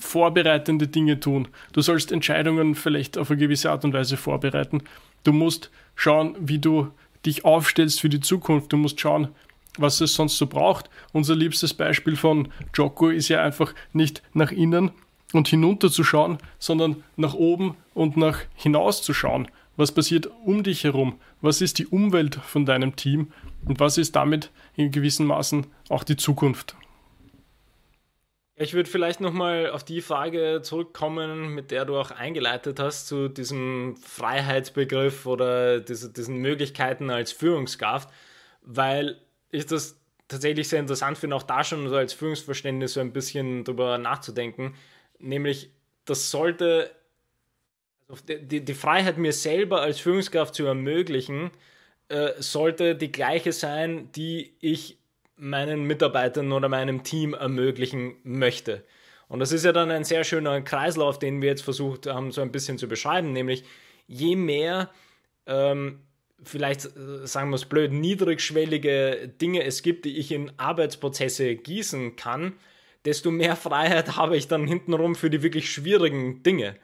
vorbereitende 0.00 0.88
Dinge 0.88 1.20
tun. 1.20 1.48
Du 1.72 1.82
sollst 1.82 2.10
Entscheidungen 2.10 2.74
vielleicht 2.74 3.18
auf 3.18 3.30
eine 3.30 3.38
gewisse 3.38 3.70
Art 3.70 3.84
und 3.84 3.92
Weise 3.92 4.16
vorbereiten. 4.16 4.82
Du 5.24 5.32
musst 5.32 5.70
schauen, 5.94 6.36
wie 6.40 6.58
du 6.58 6.90
dich 7.26 7.44
aufstellst 7.44 8.00
für 8.00 8.08
die 8.08 8.20
Zukunft. 8.20 8.72
Du 8.72 8.76
musst 8.76 9.00
schauen, 9.00 9.28
was 9.78 10.00
es 10.00 10.14
sonst 10.14 10.38
so 10.38 10.46
braucht. 10.46 10.88
Unser 11.12 11.36
liebstes 11.36 11.74
Beispiel 11.74 12.16
von 12.16 12.48
Joko 12.74 13.08
ist 13.08 13.28
ja 13.28 13.42
einfach 13.42 13.74
nicht 13.92 14.22
nach 14.32 14.52
innen 14.52 14.90
und 15.32 15.48
hinunter 15.48 15.90
zu 15.90 16.04
schauen, 16.04 16.38
sondern 16.58 17.04
nach 17.16 17.34
oben 17.34 17.76
und 17.94 18.16
nach 18.16 18.40
hinaus 18.54 19.02
zu 19.02 19.14
schauen. 19.14 19.48
Was 19.76 19.92
passiert 19.92 20.28
um 20.44 20.62
dich 20.62 20.84
herum? 20.84 21.14
Was 21.40 21.60
ist 21.60 21.78
die 21.78 21.86
Umwelt 21.86 22.34
von 22.34 22.66
deinem 22.66 22.96
Team? 22.96 23.32
Und 23.64 23.80
was 23.80 23.98
ist 23.98 24.16
damit 24.16 24.50
in 24.76 24.90
gewissen 24.90 25.26
Maßen 25.26 25.66
auch 25.88 26.04
die 26.04 26.16
Zukunft? 26.16 26.76
Ich 28.62 28.74
würde 28.74 28.90
vielleicht 28.90 29.22
nochmal 29.22 29.70
auf 29.70 29.84
die 29.84 30.02
Frage 30.02 30.60
zurückkommen, 30.62 31.54
mit 31.54 31.70
der 31.70 31.86
du 31.86 31.96
auch 31.96 32.10
eingeleitet 32.10 32.78
hast, 32.78 33.06
zu 33.08 33.28
diesem 33.28 33.96
Freiheitsbegriff 33.96 35.24
oder 35.24 35.80
diese, 35.80 36.12
diesen 36.12 36.36
Möglichkeiten 36.36 37.08
als 37.08 37.32
Führungskraft, 37.32 38.10
weil 38.60 39.18
ich 39.50 39.64
das 39.64 39.98
tatsächlich 40.28 40.68
sehr 40.68 40.78
interessant 40.78 41.16
finde, 41.16 41.36
auch 41.36 41.42
da 41.42 41.64
schon 41.64 41.88
so 41.88 41.96
als 41.96 42.12
Führungsverständnis 42.12 42.92
so 42.92 43.00
ein 43.00 43.14
bisschen 43.14 43.64
drüber 43.64 43.96
nachzudenken. 43.96 44.74
Nämlich, 45.18 45.70
das 46.04 46.30
sollte, 46.30 46.90
also 48.08 48.22
die, 48.26 48.62
die 48.62 48.74
Freiheit 48.74 49.16
mir 49.16 49.32
selber 49.32 49.80
als 49.80 50.00
Führungskraft 50.00 50.54
zu 50.54 50.66
ermöglichen, 50.66 51.50
äh, 52.08 52.32
sollte 52.42 52.94
die 52.94 53.10
gleiche 53.10 53.52
sein, 53.52 54.12
die 54.12 54.52
ich 54.60 54.99
meinen 55.40 55.84
Mitarbeitern 55.84 56.52
oder 56.52 56.68
meinem 56.68 57.02
Team 57.02 57.34
ermöglichen 57.34 58.16
möchte. 58.22 58.84
Und 59.28 59.40
das 59.40 59.52
ist 59.52 59.64
ja 59.64 59.72
dann 59.72 59.90
ein 59.90 60.04
sehr 60.04 60.24
schöner 60.24 60.60
Kreislauf, 60.60 61.18
den 61.18 61.40
wir 61.40 61.48
jetzt 61.48 61.62
versucht 61.62 62.06
haben, 62.06 62.32
so 62.32 62.42
ein 62.42 62.52
bisschen 62.52 62.78
zu 62.78 62.88
beschreiben, 62.88 63.32
nämlich 63.32 63.64
je 64.06 64.36
mehr, 64.36 64.90
ähm, 65.46 66.00
vielleicht 66.42 66.84
äh, 66.84 67.26
sagen 67.26 67.50
wir 67.50 67.56
es 67.56 67.64
blöd, 67.64 67.92
niedrigschwellige 67.92 69.32
Dinge 69.40 69.62
es 69.64 69.82
gibt, 69.82 70.04
die 70.04 70.18
ich 70.18 70.32
in 70.32 70.50
Arbeitsprozesse 70.58 71.54
gießen 71.54 72.16
kann, 72.16 72.54
desto 73.04 73.30
mehr 73.30 73.56
Freiheit 73.56 74.16
habe 74.16 74.36
ich 74.36 74.48
dann 74.48 74.66
hintenrum 74.66 75.14
für 75.14 75.30
die 75.30 75.42
wirklich 75.42 75.70
schwierigen 75.70 76.42
Dinge. 76.42 76.76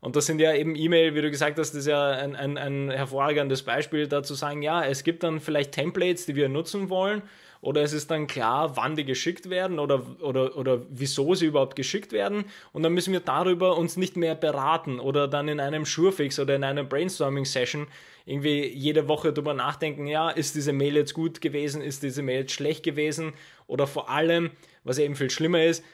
Und 0.00 0.14
das 0.14 0.26
sind 0.26 0.38
ja 0.38 0.54
eben 0.54 0.76
E-Mail, 0.76 1.14
wie 1.14 1.22
du 1.22 1.30
gesagt 1.30 1.58
hast, 1.58 1.70
das 1.70 1.80
ist 1.80 1.86
ja 1.86 2.10
ein, 2.10 2.36
ein, 2.36 2.58
ein 2.58 2.90
hervorragendes 2.90 3.62
Beispiel 3.62 4.06
dazu 4.06 4.34
sagen, 4.34 4.62
ja, 4.62 4.84
es 4.84 5.02
gibt 5.02 5.22
dann 5.22 5.40
vielleicht 5.40 5.72
Templates, 5.72 6.26
die 6.26 6.36
wir 6.36 6.48
nutzen 6.48 6.90
wollen 6.90 7.22
oder 7.60 7.82
es 7.82 7.92
ist 7.92 8.10
dann 8.10 8.26
klar, 8.26 8.76
wann 8.76 8.96
die 8.96 9.04
geschickt 9.04 9.50
werden 9.50 9.78
oder, 9.78 10.02
oder, 10.20 10.56
oder 10.56 10.82
wieso 10.90 11.34
sie 11.34 11.46
überhaupt 11.46 11.76
geschickt 11.76 12.12
werden. 12.12 12.44
Und 12.72 12.82
dann 12.82 12.94
müssen 12.94 13.12
wir 13.12 13.20
darüber 13.20 13.76
uns 13.76 13.96
nicht 13.96 14.16
mehr 14.16 14.34
beraten 14.34 15.00
oder 15.00 15.28
dann 15.28 15.48
in 15.48 15.60
einem 15.60 15.84
Surefix 15.84 16.38
oder 16.38 16.56
in 16.56 16.64
einer 16.64 16.84
Brainstorming-Session 16.84 17.86
irgendwie 18.24 18.66
jede 18.66 19.08
Woche 19.08 19.32
darüber 19.32 19.54
nachdenken, 19.54 20.06
ja, 20.06 20.30
ist 20.30 20.56
diese 20.56 20.72
Mail 20.72 20.96
jetzt 20.96 21.14
gut 21.14 21.40
gewesen, 21.40 21.80
ist 21.80 22.02
diese 22.02 22.22
Mail 22.22 22.40
jetzt 22.40 22.52
schlecht 22.52 22.82
gewesen? 22.82 23.34
Oder 23.68 23.86
vor 23.86 24.10
allem, 24.10 24.50
was 24.82 24.98
eben 24.98 25.14
viel 25.14 25.30
schlimmer 25.30 25.64
ist, 25.64 25.84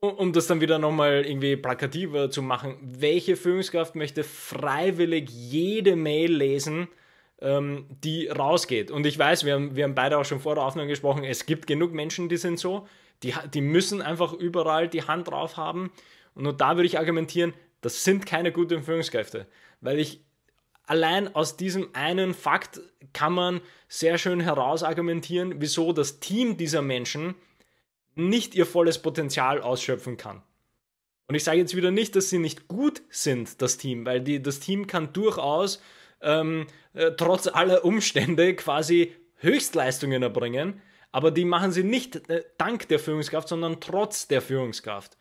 um 0.00 0.32
das 0.32 0.48
dann 0.48 0.60
wieder 0.60 0.78
nochmal 0.78 1.24
irgendwie 1.24 1.56
plakativer 1.56 2.30
zu 2.30 2.42
machen, 2.42 2.76
welche 2.80 3.36
Führungskraft 3.36 3.94
möchte 3.94 4.24
freiwillig 4.24 5.30
jede 5.30 5.94
Mail 5.94 6.32
lesen, 6.32 6.88
ähm, 7.42 7.86
die 8.02 8.28
rausgeht. 8.28 8.90
Und 8.90 9.04
ich 9.04 9.18
weiß, 9.18 9.44
wir 9.44 9.54
haben, 9.54 9.76
wir 9.76 9.84
haben 9.84 9.94
beide 9.94 10.16
auch 10.16 10.24
schon 10.24 10.40
vor 10.40 10.54
der 10.54 10.64
Aufnahme 10.64 10.88
gesprochen, 10.88 11.24
es 11.24 11.44
gibt 11.44 11.66
genug 11.66 11.92
Menschen, 11.92 12.28
die 12.28 12.36
sind 12.36 12.58
so, 12.58 12.86
die, 13.22 13.34
die 13.52 13.60
müssen 13.60 14.00
einfach 14.00 14.32
überall 14.32 14.88
die 14.88 15.02
Hand 15.02 15.28
drauf 15.28 15.56
haben. 15.56 15.92
Und 16.34 16.44
nur 16.44 16.56
da 16.56 16.76
würde 16.76 16.86
ich 16.86 16.98
argumentieren, 16.98 17.52
das 17.80 18.04
sind 18.04 18.26
keine 18.26 18.52
guten 18.52 18.82
Führungskräfte, 18.82 19.46
weil 19.80 19.98
ich 19.98 20.24
allein 20.86 21.34
aus 21.34 21.56
diesem 21.56 21.88
einen 21.94 22.32
Fakt 22.32 22.80
kann 23.12 23.32
man 23.32 23.60
sehr 23.88 24.18
schön 24.18 24.40
herausargumentieren, 24.40 25.60
wieso 25.60 25.92
das 25.92 26.20
Team 26.20 26.56
dieser 26.56 26.82
Menschen 26.82 27.34
nicht 28.14 28.54
ihr 28.54 28.66
volles 28.66 29.00
Potenzial 29.00 29.60
ausschöpfen 29.60 30.16
kann. 30.16 30.42
Und 31.28 31.34
ich 31.34 31.44
sage 31.44 31.58
jetzt 31.58 31.76
wieder 31.76 31.90
nicht, 31.90 32.14
dass 32.14 32.30
sie 32.30 32.38
nicht 32.38 32.68
gut 32.68 33.02
sind, 33.08 33.62
das 33.62 33.78
Team, 33.78 34.04
weil 34.04 34.20
die, 34.20 34.42
das 34.42 34.60
Team 34.60 34.86
kann 34.86 35.12
durchaus 35.12 35.80
ähm, 36.22 36.66
äh, 36.94 37.12
trotz 37.16 37.46
aller 37.46 37.84
Umstände 37.84 38.54
quasi 38.54 39.14
Höchstleistungen 39.36 40.22
erbringen, 40.22 40.80
aber 41.10 41.30
die 41.30 41.44
machen 41.44 41.72
sie 41.72 41.84
nicht 41.84 42.28
äh, 42.28 42.44
dank 42.58 42.88
der 42.88 42.98
Führungskraft, 42.98 43.48
sondern 43.48 43.80
trotz 43.80 44.28
der 44.28 44.40
Führungskraft. 44.40 45.16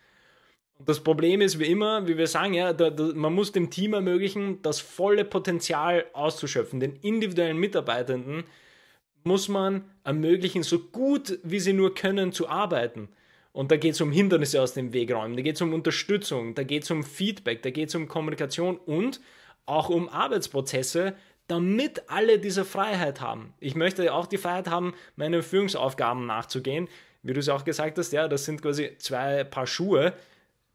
Und 0.79 0.89
das 0.89 1.01
Problem 1.01 1.41
ist 1.41 1.60
wie 1.60 1.65
immer, 1.65 2.08
wie 2.08 2.17
wir 2.17 2.27
sagen, 2.27 2.53
ja, 2.53 2.74
da, 2.74 2.89
da, 2.89 3.12
man 3.13 3.34
muss 3.34 3.51
dem 3.51 3.70
Team 3.70 3.93
ermöglichen, 3.93 4.62
das 4.63 4.79
volle 4.79 5.25
Potenzial 5.25 6.05
auszuschöpfen. 6.13 6.79
Den 6.79 6.96
individuellen 6.96 7.58
Mitarbeitenden 7.58 8.46
muss 9.24 9.48
man 9.48 9.86
ermöglichen, 10.03 10.63
so 10.63 10.79
gut 10.79 11.39
wie 11.43 11.60
sie 11.60 11.74
nur 11.74 11.93
können, 11.93 12.31
zu 12.31 12.50
arbeiten. 12.50 13.10
Und 13.53 13.70
da 13.70 13.77
geht 13.77 13.93
es 13.93 14.01
um 14.01 14.12
Hindernisse 14.12 14.62
aus 14.62 14.74
dem 14.74 14.93
Weg 14.93 15.12
räumen, 15.12 15.36
da 15.36 15.43
geht 15.43 15.55
es 15.55 15.62
um 15.62 15.74
Unterstützung, 15.74 16.55
da 16.55 16.63
geht 16.63 16.84
es 16.84 16.91
um 16.91 17.03
Feedback, 17.03 17.62
da 17.62 17.70
geht 17.70 17.89
es 17.89 17.96
um 17.96 18.08
Kommunikation 18.08 18.77
und 18.77 19.20
auch 19.65 19.89
um 19.89 20.09
Arbeitsprozesse, 20.09 21.15
damit 21.47 22.09
alle 22.09 22.39
diese 22.39 22.65
Freiheit 22.65 23.19
haben. 23.21 23.53
Ich 23.59 23.75
möchte 23.75 24.13
auch 24.13 24.25
die 24.25 24.37
Freiheit 24.37 24.69
haben, 24.69 24.93
meine 25.15 25.43
Führungsaufgaben 25.43 26.25
nachzugehen. 26.25 26.87
Wie 27.23 27.33
du 27.33 27.39
es 27.39 27.49
auch 27.49 27.65
gesagt 27.65 27.97
hast, 27.97 28.13
ja, 28.13 28.27
das 28.27 28.45
sind 28.45 28.61
quasi 28.61 28.95
zwei 28.97 29.43
Paar 29.43 29.67
Schuhe, 29.67 30.13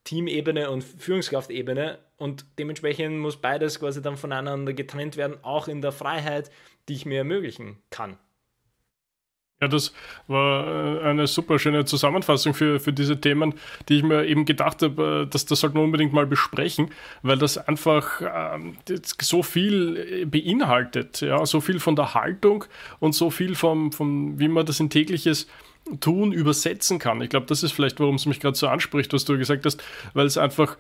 Teamebene 0.05 0.71
und 0.71 0.85
Führungskraftebene 0.85 1.99
und 2.17 2.47
dementsprechend 2.59 3.19
muss 3.19 3.41
beides 3.41 3.81
quasi 3.81 4.01
dann 4.03 4.17
voneinander 4.17 4.73
getrennt 4.73 5.17
werden, 5.17 5.43
auch 5.43 5.67
in 5.67 5.83
der 5.83 5.93
Freiheit, 5.93 6.51
die 6.89 6.95
ich 6.95 7.07
mir 7.07 7.19
ermöglichen 7.19 7.79
kann. 7.91 8.19
Ja, 9.63 9.69
das 9.69 9.95
war 10.27 10.67
äh, 10.67 11.01
eine 11.09 11.27
super 11.27 11.59
schöne 11.59 11.87
Zusammenfassung 11.87 12.53
für, 12.53 12.79
für 12.79 12.93
diese 12.93 13.19
Themen, 13.19 13.55
die 13.89 13.97
ich 13.97 14.03
mir 14.03 14.27
eben 14.27 14.45
gedacht 14.45 14.83
habe, 14.83 15.23
äh, 15.25 15.31
dass 15.31 15.47
das 15.47 15.61
sollten 15.61 15.77
wir 15.79 15.83
unbedingt 15.83 16.13
mal 16.13 16.27
besprechen, 16.27 16.91
weil 17.23 17.39
das 17.39 17.57
einfach 17.57 18.21
ähm, 18.21 18.77
so 19.19 19.43
viel 19.43 20.27
beinhaltet, 20.27 21.23
ja, 21.23 21.47
so 21.47 21.63
viel 21.63 21.81
von 21.81 21.97
der 21.97 22.13
Haltung 22.13 22.67
und 23.01 23.15
so 23.15 23.31
viel 23.31 23.55
vom, 23.55 23.93
vom 23.93 24.39
wie 24.39 24.49
man 24.49 24.67
das 24.67 24.79
in 24.79 24.91
tägliches 24.91 25.47
Tun 26.01 26.33
übersetzen 26.33 26.99
kann. 26.99 27.23
Ich 27.23 27.31
glaube, 27.31 27.47
das 27.47 27.63
ist 27.63 27.73
vielleicht, 27.73 27.99
warum 27.99 28.17
es 28.17 28.27
mich 28.27 28.41
gerade 28.41 28.59
so 28.59 28.69
anspricht, 28.69 29.15
was 29.15 29.25
du 29.25 29.39
gesagt 29.39 29.65
hast, 29.65 29.83
weil 30.13 30.27
es 30.27 30.37
einfach 30.37 30.77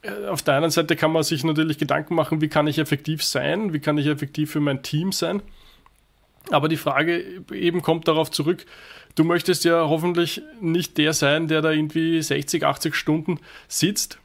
äh, 0.00 0.26
auf 0.28 0.40
der 0.40 0.54
einen 0.54 0.70
Seite 0.70 0.96
kann 0.96 1.12
man 1.12 1.22
sich 1.22 1.44
natürlich 1.44 1.76
Gedanken 1.76 2.14
machen, 2.14 2.40
wie 2.40 2.48
kann 2.48 2.66
ich 2.66 2.78
effektiv 2.78 3.22
sein, 3.22 3.74
wie 3.74 3.80
kann 3.80 3.98
ich 3.98 4.06
effektiv 4.06 4.52
für 4.52 4.60
mein 4.60 4.82
Team 4.82 5.12
sein 5.12 5.42
aber 6.50 6.68
die 6.68 6.76
Frage 6.76 7.42
eben 7.52 7.82
kommt 7.82 8.08
darauf 8.08 8.30
zurück, 8.30 8.66
du 9.14 9.24
möchtest 9.24 9.64
ja 9.64 9.88
hoffentlich 9.88 10.42
nicht 10.60 10.98
der 10.98 11.12
sein, 11.12 11.48
der 11.48 11.62
da 11.62 11.70
irgendwie 11.70 12.22
60, 12.22 12.64
80 12.64 12.94
Stunden 12.94 13.40
sitzt, 13.68 14.18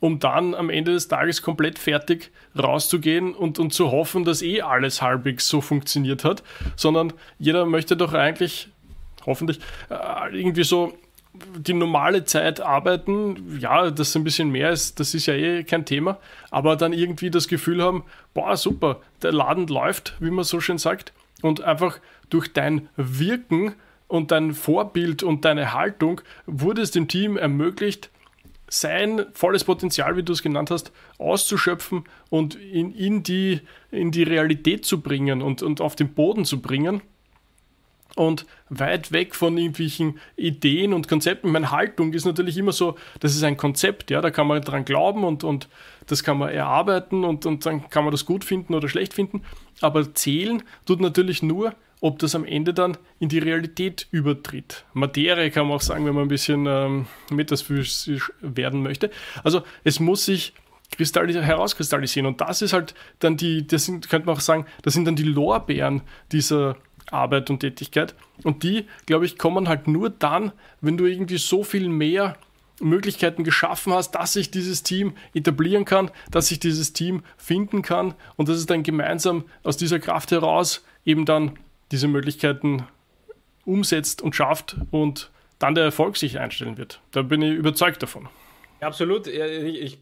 um 0.00 0.18
dann 0.18 0.54
am 0.54 0.70
Ende 0.70 0.92
des 0.92 1.08
Tages 1.08 1.42
komplett 1.42 1.78
fertig 1.78 2.30
rauszugehen 2.56 3.34
und, 3.34 3.58
und 3.58 3.72
zu 3.72 3.90
hoffen, 3.90 4.24
dass 4.24 4.42
eh 4.42 4.62
alles 4.62 5.02
halbwegs 5.02 5.48
so 5.48 5.60
funktioniert 5.60 6.24
hat, 6.24 6.42
sondern 6.76 7.12
jeder 7.38 7.66
möchte 7.66 7.96
doch 7.96 8.12
eigentlich, 8.12 8.68
hoffentlich, 9.26 9.60
äh, 9.90 10.38
irgendwie 10.38 10.64
so 10.64 10.94
die 11.56 11.74
normale 11.74 12.24
Zeit 12.24 12.60
arbeiten, 12.60 13.58
ja, 13.60 13.90
das 13.90 14.16
ein 14.16 14.24
bisschen 14.24 14.50
mehr 14.50 14.70
ist, 14.70 14.98
das 14.98 15.14
ist 15.14 15.26
ja 15.26 15.34
eh 15.34 15.62
kein 15.62 15.84
Thema, 15.84 16.18
aber 16.50 16.74
dann 16.76 16.92
irgendwie 16.92 17.30
das 17.30 17.48
Gefühl 17.48 17.82
haben, 17.82 18.04
boah, 18.34 18.56
super, 18.56 19.00
der 19.22 19.32
Laden 19.32 19.66
läuft, 19.66 20.16
wie 20.20 20.30
man 20.30 20.44
so 20.44 20.60
schön 20.60 20.78
sagt, 20.78 21.12
und 21.42 21.62
einfach 21.62 22.00
durch 22.30 22.52
dein 22.52 22.88
Wirken 22.96 23.74
und 24.06 24.30
dein 24.30 24.54
Vorbild 24.54 25.22
und 25.22 25.44
deine 25.44 25.74
Haltung 25.74 26.20
wurde 26.46 26.82
es 26.82 26.90
dem 26.90 27.08
Team 27.08 27.36
ermöglicht, 27.36 28.10
sein 28.70 29.24
volles 29.32 29.64
Potenzial, 29.64 30.16
wie 30.16 30.22
du 30.22 30.32
es 30.32 30.42
genannt 30.42 30.70
hast, 30.70 30.92
auszuschöpfen 31.18 32.04
und 32.28 32.54
in, 32.54 32.92
in, 32.92 33.22
die, 33.22 33.60
in 33.90 34.10
die 34.10 34.22
Realität 34.22 34.84
zu 34.84 35.00
bringen 35.00 35.42
und, 35.42 35.62
und 35.62 35.80
auf 35.80 35.96
den 35.96 36.12
Boden 36.12 36.44
zu 36.44 36.60
bringen. 36.60 37.00
Und 38.16 38.46
weit 38.68 39.12
weg 39.12 39.34
von 39.34 39.56
irgendwelchen 39.56 40.18
Ideen 40.36 40.92
und 40.92 41.08
Konzepten. 41.08 41.52
Meine 41.52 41.70
Haltung 41.70 42.12
ist 42.12 42.24
natürlich 42.24 42.56
immer 42.56 42.72
so, 42.72 42.96
das 43.20 43.36
ist 43.36 43.44
ein 43.44 43.56
Konzept, 43.56 44.10
ja, 44.10 44.20
da 44.20 44.30
kann 44.30 44.46
man 44.46 44.60
dran 44.62 44.84
glauben 44.84 45.24
und, 45.24 45.44
und 45.44 45.68
das 46.06 46.24
kann 46.24 46.38
man 46.38 46.48
erarbeiten 46.48 47.22
und, 47.22 47.46
und 47.46 47.64
dann 47.64 47.88
kann 47.90 48.04
man 48.04 48.10
das 48.10 48.24
gut 48.24 48.44
finden 48.44 48.74
oder 48.74 48.88
schlecht 48.88 49.14
finden. 49.14 49.42
Aber 49.80 50.14
zählen 50.14 50.62
tut 50.84 51.00
natürlich 51.00 51.42
nur, 51.42 51.74
ob 52.00 52.18
das 52.18 52.34
am 52.34 52.44
Ende 52.44 52.74
dann 52.74 52.96
in 53.18 53.28
die 53.28 53.38
Realität 53.38 54.06
übertritt. 54.10 54.84
Materie 54.92 55.50
kann 55.50 55.66
man 55.66 55.76
auch 55.76 55.82
sagen, 55.82 56.06
wenn 56.06 56.14
man 56.14 56.24
ein 56.24 56.28
bisschen 56.28 56.66
ähm, 56.66 57.06
metaphysisch 57.30 58.32
werden 58.40 58.82
möchte. 58.82 59.10
Also 59.42 59.62
es 59.84 60.00
muss 60.00 60.24
sich 60.24 60.54
herauskristallisieren 60.96 62.26
und 62.26 62.40
das 62.40 62.62
ist 62.62 62.72
halt 62.72 62.94
dann 63.18 63.36
die, 63.36 63.66
das 63.66 63.84
sind, 63.84 64.08
könnte 64.08 64.26
man 64.26 64.36
auch 64.36 64.40
sagen, 64.40 64.66
das 64.82 64.94
sind 64.94 65.04
dann 65.04 65.16
die 65.16 65.22
Lorbeeren 65.22 66.02
dieser 66.32 66.76
Arbeit 67.10 67.50
und 67.50 67.60
Tätigkeit 67.60 68.14
und 68.44 68.62
die, 68.62 68.86
glaube 69.06 69.26
ich, 69.26 69.38
kommen 69.38 69.68
halt 69.68 69.88
nur 69.88 70.10
dann, 70.10 70.52
wenn 70.80 70.96
du 70.96 71.06
irgendwie 71.06 71.38
so 71.38 71.64
viel 71.64 71.88
mehr 71.88 72.36
Möglichkeiten 72.80 73.44
geschaffen 73.44 73.92
hast, 73.92 74.12
dass 74.12 74.34
sich 74.34 74.50
dieses 74.50 74.82
Team 74.82 75.14
etablieren 75.34 75.84
kann, 75.84 76.10
dass 76.30 76.48
sich 76.48 76.60
dieses 76.60 76.92
Team 76.92 77.22
finden 77.36 77.82
kann 77.82 78.14
und 78.36 78.48
dass 78.48 78.56
es 78.56 78.66
dann 78.66 78.82
gemeinsam 78.82 79.44
aus 79.64 79.76
dieser 79.76 79.98
Kraft 79.98 80.30
heraus 80.30 80.84
eben 81.04 81.24
dann 81.24 81.58
diese 81.90 82.08
Möglichkeiten 82.08 82.84
umsetzt 83.64 84.22
und 84.22 84.36
schafft 84.36 84.76
und 84.90 85.30
dann 85.58 85.74
der 85.74 85.84
Erfolg 85.84 86.16
sich 86.16 86.38
einstellen 86.38 86.78
wird. 86.78 87.00
Da 87.10 87.22
bin 87.22 87.42
ich 87.42 87.54
überzeugt 87.54 88.02
davon. 88.02 88.28
Ja, 88.80 88.86
absolut. 88.86 89.26
Ich 89.26 89.98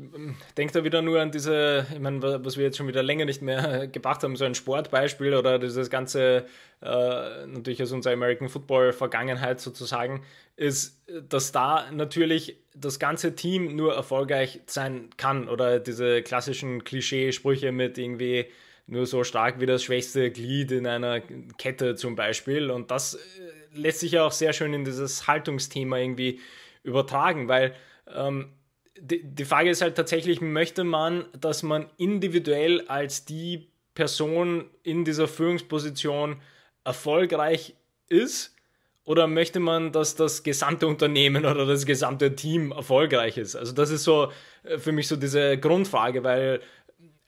denke 0.57 0.73
da 0.73 0.85
wieder 0.85 1.01
nur 1.01 1.21
an 1.21 1.31
diese, 1.31 1.87
ich 1.91 1.99
meine, 1.99 2.21
was 2.23 2.59
wir 2.59 2.65
jetzt 2.65 2.77
schon 2.77 2.89
wieder 2.89 3.03
länger 3.03 3.25
nicht 3.25 3.41
mehr 3.41 3.87
gebracht 3.93 4.23
haben, 4.23 4.37
so 4.37 4.45
ein 4.45 4.55
Sportbeispiel 4.55 5.35
oder 5.35 5.59
dieses 5.59 5.89
ganze, 5.89 6.45
äh, 6.83 7.47
natürlich 7.47 7.83
aus 7.83 7.93
unserer 7.93 8.13
American 8.13 8.51
Football 8.51 8.93
Vergangenheit 8.93 9.61
sozusagen, 9.61 10.25
ist, 10.57 11.03
dass 11.29 11.53
da 11.53 11.91
natürlich 11.91 12.59
das 12.75 12.99
ganze 12.99 13.35
Team 13.35 13.77
nur 13.77 13.95
erfolgreich 13.95 14.61
sein 14.67 15.09
kann 15.17 15.49
oder 15.49 15.81
diese 15.81 16.23
klassischen 16.23 16.85
Klischeesprüche 16.85 17.73
mit 17.73 17.97
irgendwie 17.97 18.47
nur 18.87 19.07
so 19.07 19.25
stark 19.25 19.59
wie 19.59 19.67
das 19.67 19.85
schwächste 19.85 20.31
Glied 20.31 20.71
in 20.71 20.87
einer 20.87 21.21
Kette 21.57 21.95
zum 21.95 22.15
Beispiel. 22.15 22.71
Und 22.71 22.91
das 22.91 23.15
äh, 23.15 23.19
lässt 23.73 24.01
sich 24.01 24.13
ja 24.13 24.25
auch 24.27 24.33
sehr 24.33 24.53
schön 24.53 24.75
in 24.75 24.85
dieses 24.85 25.27
Haltungsthema 25.27 25.97
irgendwie 25.97 26.41
übertragen, 26.83 27.49
weil 27.49 27.75
ähm, 28.15 28.53
die, 28.99 29.23
die 29.23 29.45
Frage 29.45 29.71
ist 29.71 29.83
halt 29.83 29.97
tatsächlich, 29.97 30.41
möchte 30.41 30.85
man, 30.85 31.25
dass 31.39 31.63
man 31.63 31.87
individuell 31.97 32.83
als 32.89 33.25
die 33.25 33.69
Person 33.95 34.71
in 34.83 35.05
dieser 35.05 35.29
Führungsposition 35.29 36.37
erfolgreich 36.85 37.75
ist? 38.09 38.55
Oder 39.05 39.29
möchte 39.29 39.61
man, 39.61 39.93
dass 39.93 40.17
das 40.17 40.43
gesamte 40.43 40.87
Unternehmen 40.87 41.45
oder 41.47 41.65
das 41.65 41.87
gesamte 41.87 42.35
Team 42.35 42.73
erfolgreich 42.73 43.39
ist? 43.39 43.55
Also 43.55 43.73
das 43.73 43.91
ist 43.91 44.05
so 44.05 44.33
äh, 44.65 44.79
für 44.79 44.93
mich 44.93 45.07
so 45.07 45.17
diese 45.17 45.59
Grundfrage, 45.59 46.25
weil 46.25 46.61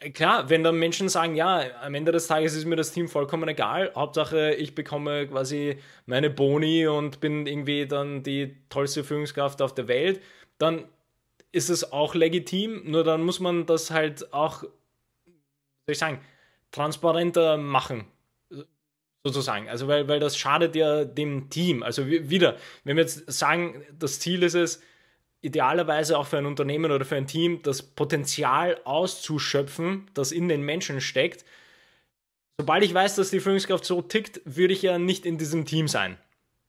äh, 0.00 0.10
klar, 0.10 0.50
wenn 0.50 0.64
dann 0.64 0.76
Menschen 0.76 1.08
sagen, 1.08 1.36
ja, 1.36 1.62
am 1.82 1.94
Ende 1.94 2.10
des 2.10 2.26
Tages 2.26 2.56
ist 2.56 2.64
mir 2.64 2.74
das 2.74 2.90
Team 2.92 3.08
vollkommen 3.08 3.48
egal, 3.48 3.92
Hauptsache 3.94 4.54
ich 4.54 4.74
bekomme 4.74 5.28
quasi 5.28 5.78
meine 6.06 6.30
Boni 6.30 6.88
und 6.88 7.20
bin 7.20 7.46
irgendwie 7.46 7.86
dann 7.86 8.24
die 8.24 8.56
tollste 8.70 9.04
Führungskraft 9.04 9.62
auf 9.62 9.72
der 9.72 9.86
Welt, 9.86 10.20
dann 10.58 10.84
ist 11.52 11.70
es 11.70 11.92
auch 11.92 12.14
legitim, 12.14 12.82
nur 12.90 13.04
dann 13.04 13.22
muss 13.22 13.40
man 13.40 13.66
das 13.66 13.90
halt 13.90 14.32
auch, 14.32 14.62
soll 14.62 14.72
ich 15.86 15.98
sagen, 15.98 16.20
transparenter 16.70 17.56
machen. 17.56 18.06
Sozusagen. 19.24 19.68
Also, 19.68 19.88
weil, 19.88 20.08
weil 20.08 20.20
das 20.20 20.38
schadet 20.38 20.76
ja 20.76 21.04
dem 21.04 21.50
Team. 21.50 21.82
Also, 21.82 22.06
wieder, 22.06 22.56
wenn 22.84 22.96
wir 22.96 23.02
jetzt 23.02 23.30
sagen, 23.30 23.84
das 23.98 24.20
Ziel 24.20 24.42
ist 24.42 24.54
es, 24.54 24.80
idealerweise 25.40 26.18
auch 26.18 26.26
für 26.26 26.38
ein 26.38 26.46
Unternehmen 26.46 26.90
oder 26.90 27.04
für 27.04 27.16
ein 27.16 27.26
Team 27.26 27.62
das 27.62 27.82
Potenzial 27.82 28.80
auszuschöpfen, 28.84 30.10
das 30.14 30.32
in 30.32 30.48
den 30.48 30.62
Menschen 30.62 31.00
steckt. 31.00 31.44
Sobald 32.58 32.82
ich 32.82 32.92
weiß, 32.92 33.16
dass 33.16 33.30
die 33.30 33.40
Führungskraft 33.40 33.84
so 33.84 34.02
tickt, 34.02 34.40
würde 34.44 34.74
ich 34.74 34.82
ja 34.82 34.98
nicht 34.98 35.24
in 35.26 35.38
diesem 35.38 35.64
Team 35.64 35.86
sein. 35.86 36.18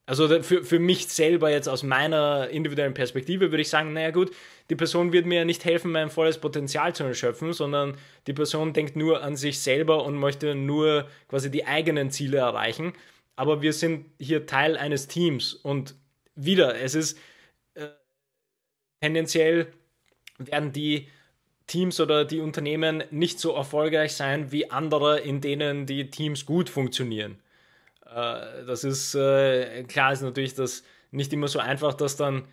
Also 0.09 0.41
für, 0.41 0.63
für 0.63 0.79
mich 0.79 1.07
selber 1.07 1.51
jetzt 1.51 1.69
aus 1.69 1.83
meiner 1.83 2.49
individuellen 2.49 2.95
Perspektive 2.95 3.51
würde 3.51 3.61
ich 3.61 3.69
sagen, 3.69 3.93
naja 3.93 4.09
gut, 4.09 4.31
die 4.71 4.75
Person 4.75 5.13
wird 5.13 5.27
mir 5.27 5.45
nicht 5.45 5.65
helfen, 5.65 5.91
mein 5.91 6.09
volles 6.09 6.39
Potenzial 6.39 6.95
zu 6.95 7.03
erschöpfen, 7.03 7.53
sondern 7.53 7.95
die 8.25 8.33
Person 8.33 8.73
denkt 8.73 8.95
nur 8.95 9.21
an 9.21 9.35
sich 9.35 9.59
selber 9.59 10.03
und 10.03 10.15
möchte 10.15 10.55
nur 10.55 11.07
quasi 11.27 11.51
die 11.51 11.67
eigenen 11.67 12.09
Ziele 12.09 12.39
erreichen. 12.39 12.93
Aber 13.35 13.61
wir 13.61 13.71
sind 13.71 14.07
hier 14.17 14.47
Teil 14.47 14.77
eines 14.77 15.07
Teams 15.07 15.53
und 15.53 15.93
wieder, 16.33 16.81
es 16.81 16.95
ist 16.95 17.19
äh, 17.75 17.89
tendenziell 19.01 19.67
werden 20.39 20.71
die 20.71 21.07
Teams 21.67 21.99
oder 21.99 22.25
die 22.25 22.39
Unternehmen 22.39 23.03
nicht 23.11 23.39
so 23.39 23.53
erfolgreich 23.53 24.13
sein 24.13 24.51
wie 24.51 24.71
andere, 24.71 25.19
in 25.19 25.39
denen 25.39 25.85
die 25.85 26.09
Teams 26.09 26.47
gut 26.47 26.67
funktionieren. 26.67 27.37
Äh, 28.13 28.65
das 28.65 28.83
ist 28.83 29.15
äh, 29.15 29.83
klar, 29.83 30.13
ist 30.13 30.21
natürlich 30.21 30.55
das 30.55 30.83
nicht 31.11 31.33
immer 31.33 31.47
so 31.47 31.59
einfach, 31.59 31.93
das 31.93 32.15
dann 32.15 32.45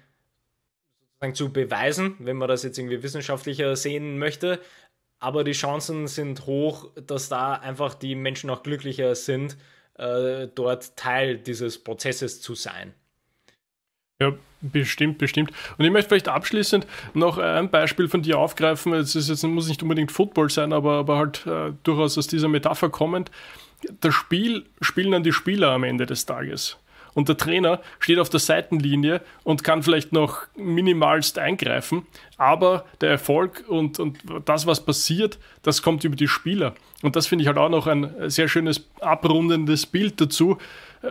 sozusagen 1.14 1.34
zu 1.34 1.52
beweisen, 1.52 2.16
wenn 2.18 2.36
man 2.36 2.48
das 2.48 2.62
jetzt 2.62 2.78
irgendwie 2.78 3.02
wissenschaftlicher 3.02 3.76
sehen 3.76 4.18
möchte. 4.18 4.60
Aber 5.18 5.44
die 5.44 5.52
Chancen 5.52 6.06
sind 6.08 6.46
hoch, 6.46 6.90
dass 7.06 7.28
da 7.28 7.54
einfach 7.54 7.94
die 7.94 8.14
Menschen 8.14 8.50
auch 8.50 8.62
glücklicher 8.62 9.14
sind, 9.14 9.56
äh, 9.94 10.48
dort 10.54 10.96
Teil 10.96 11.38
dieses 11.38 11.82
Prozesses 11.82 12.42
zu 12.42 12.54
sein. 12.54 12.92
Ja, 14.20 14.32
bestimmt, 14.60 15.18
bestimmt. 15.18 15.52
Und 15.76 15.84
ich 15.84 15.90
möchte 15.90 16.08
vielleicht 16.08 16.28
abschließend 16.28 16.86
noch 17.14 17.38
ein 17.38 17.70
Beispiel 17.70 18.08
von 18.08 18.22
dir 18.22 18.38
aufgreifen. 18.38 18.92
Es 18.94 19.14
ist 19.14 19.28
jetzt, 19.28 19.42
muss 19.44 19.68
nicht 19.68 19.82
unbedingt 19.82 20.12
Football 20.12 20.50
sein, 20.50 20.72
aber, 20.72 20.94
aber 20.98 21.18
halt 21.18 21.46
äh, 21.46 21.72
durchaus 21.82 22.16
aus 22.16 22.26
dieser 22.26 22.48
Metapher 22.48 22.90
kommend 22.90 23.30
das 24.00 24.14
Spiel 24.14 24.64
spielen 24.80 25.12
dann 25.12 25.22
die 25.22 25.32
Spieler 25.32 25.70
am 25.70 25.84
Ende 25.84 26.06
des 26.06 26.26
Tages. 26.26 26.78
Und 27.16 27.30
der 27.30 27.38
Trainer 27.38 27.80
steht 27.98 28.18
auf 28.18 28.28
der 28.28 28.40
Seitenlinie 28.40 29.22
und 29.42 29.64
kann 29.64 29.82
vielleicht 29.82 30.12
noch 30.12 30.42
minimalst 30.54 31.38
eingreifen, 31.38 32.06
aber 32.36 32.84
der 33.00 33.08
Erfolg 33.08 33.64
und, 33.68 33.98
und 33.98 34.18
das, 34.44 34.66
was 34.66 34.84
passiert, 34.84 35.38
das 35.62 35.80
kommt 35.80 36.04
über 36.04 36.14
die 36.14 36.28
Spieler. 36.28 36.74
Und 37.02 37.16
das 37.16 37.26
finde 37.26 37.42
ich 37.42 37.48
halt 37.48 37.56
auch 37.56 37.70
noch 37.70 37.86
ein 37.86 38.12
sehr 38.28 38.48
schönes 38.48 38.86
abrundendes 39.00 39.86
Bild 39.86 40.20
dazu. 40.20 40.58
Äh, 41.00 41.08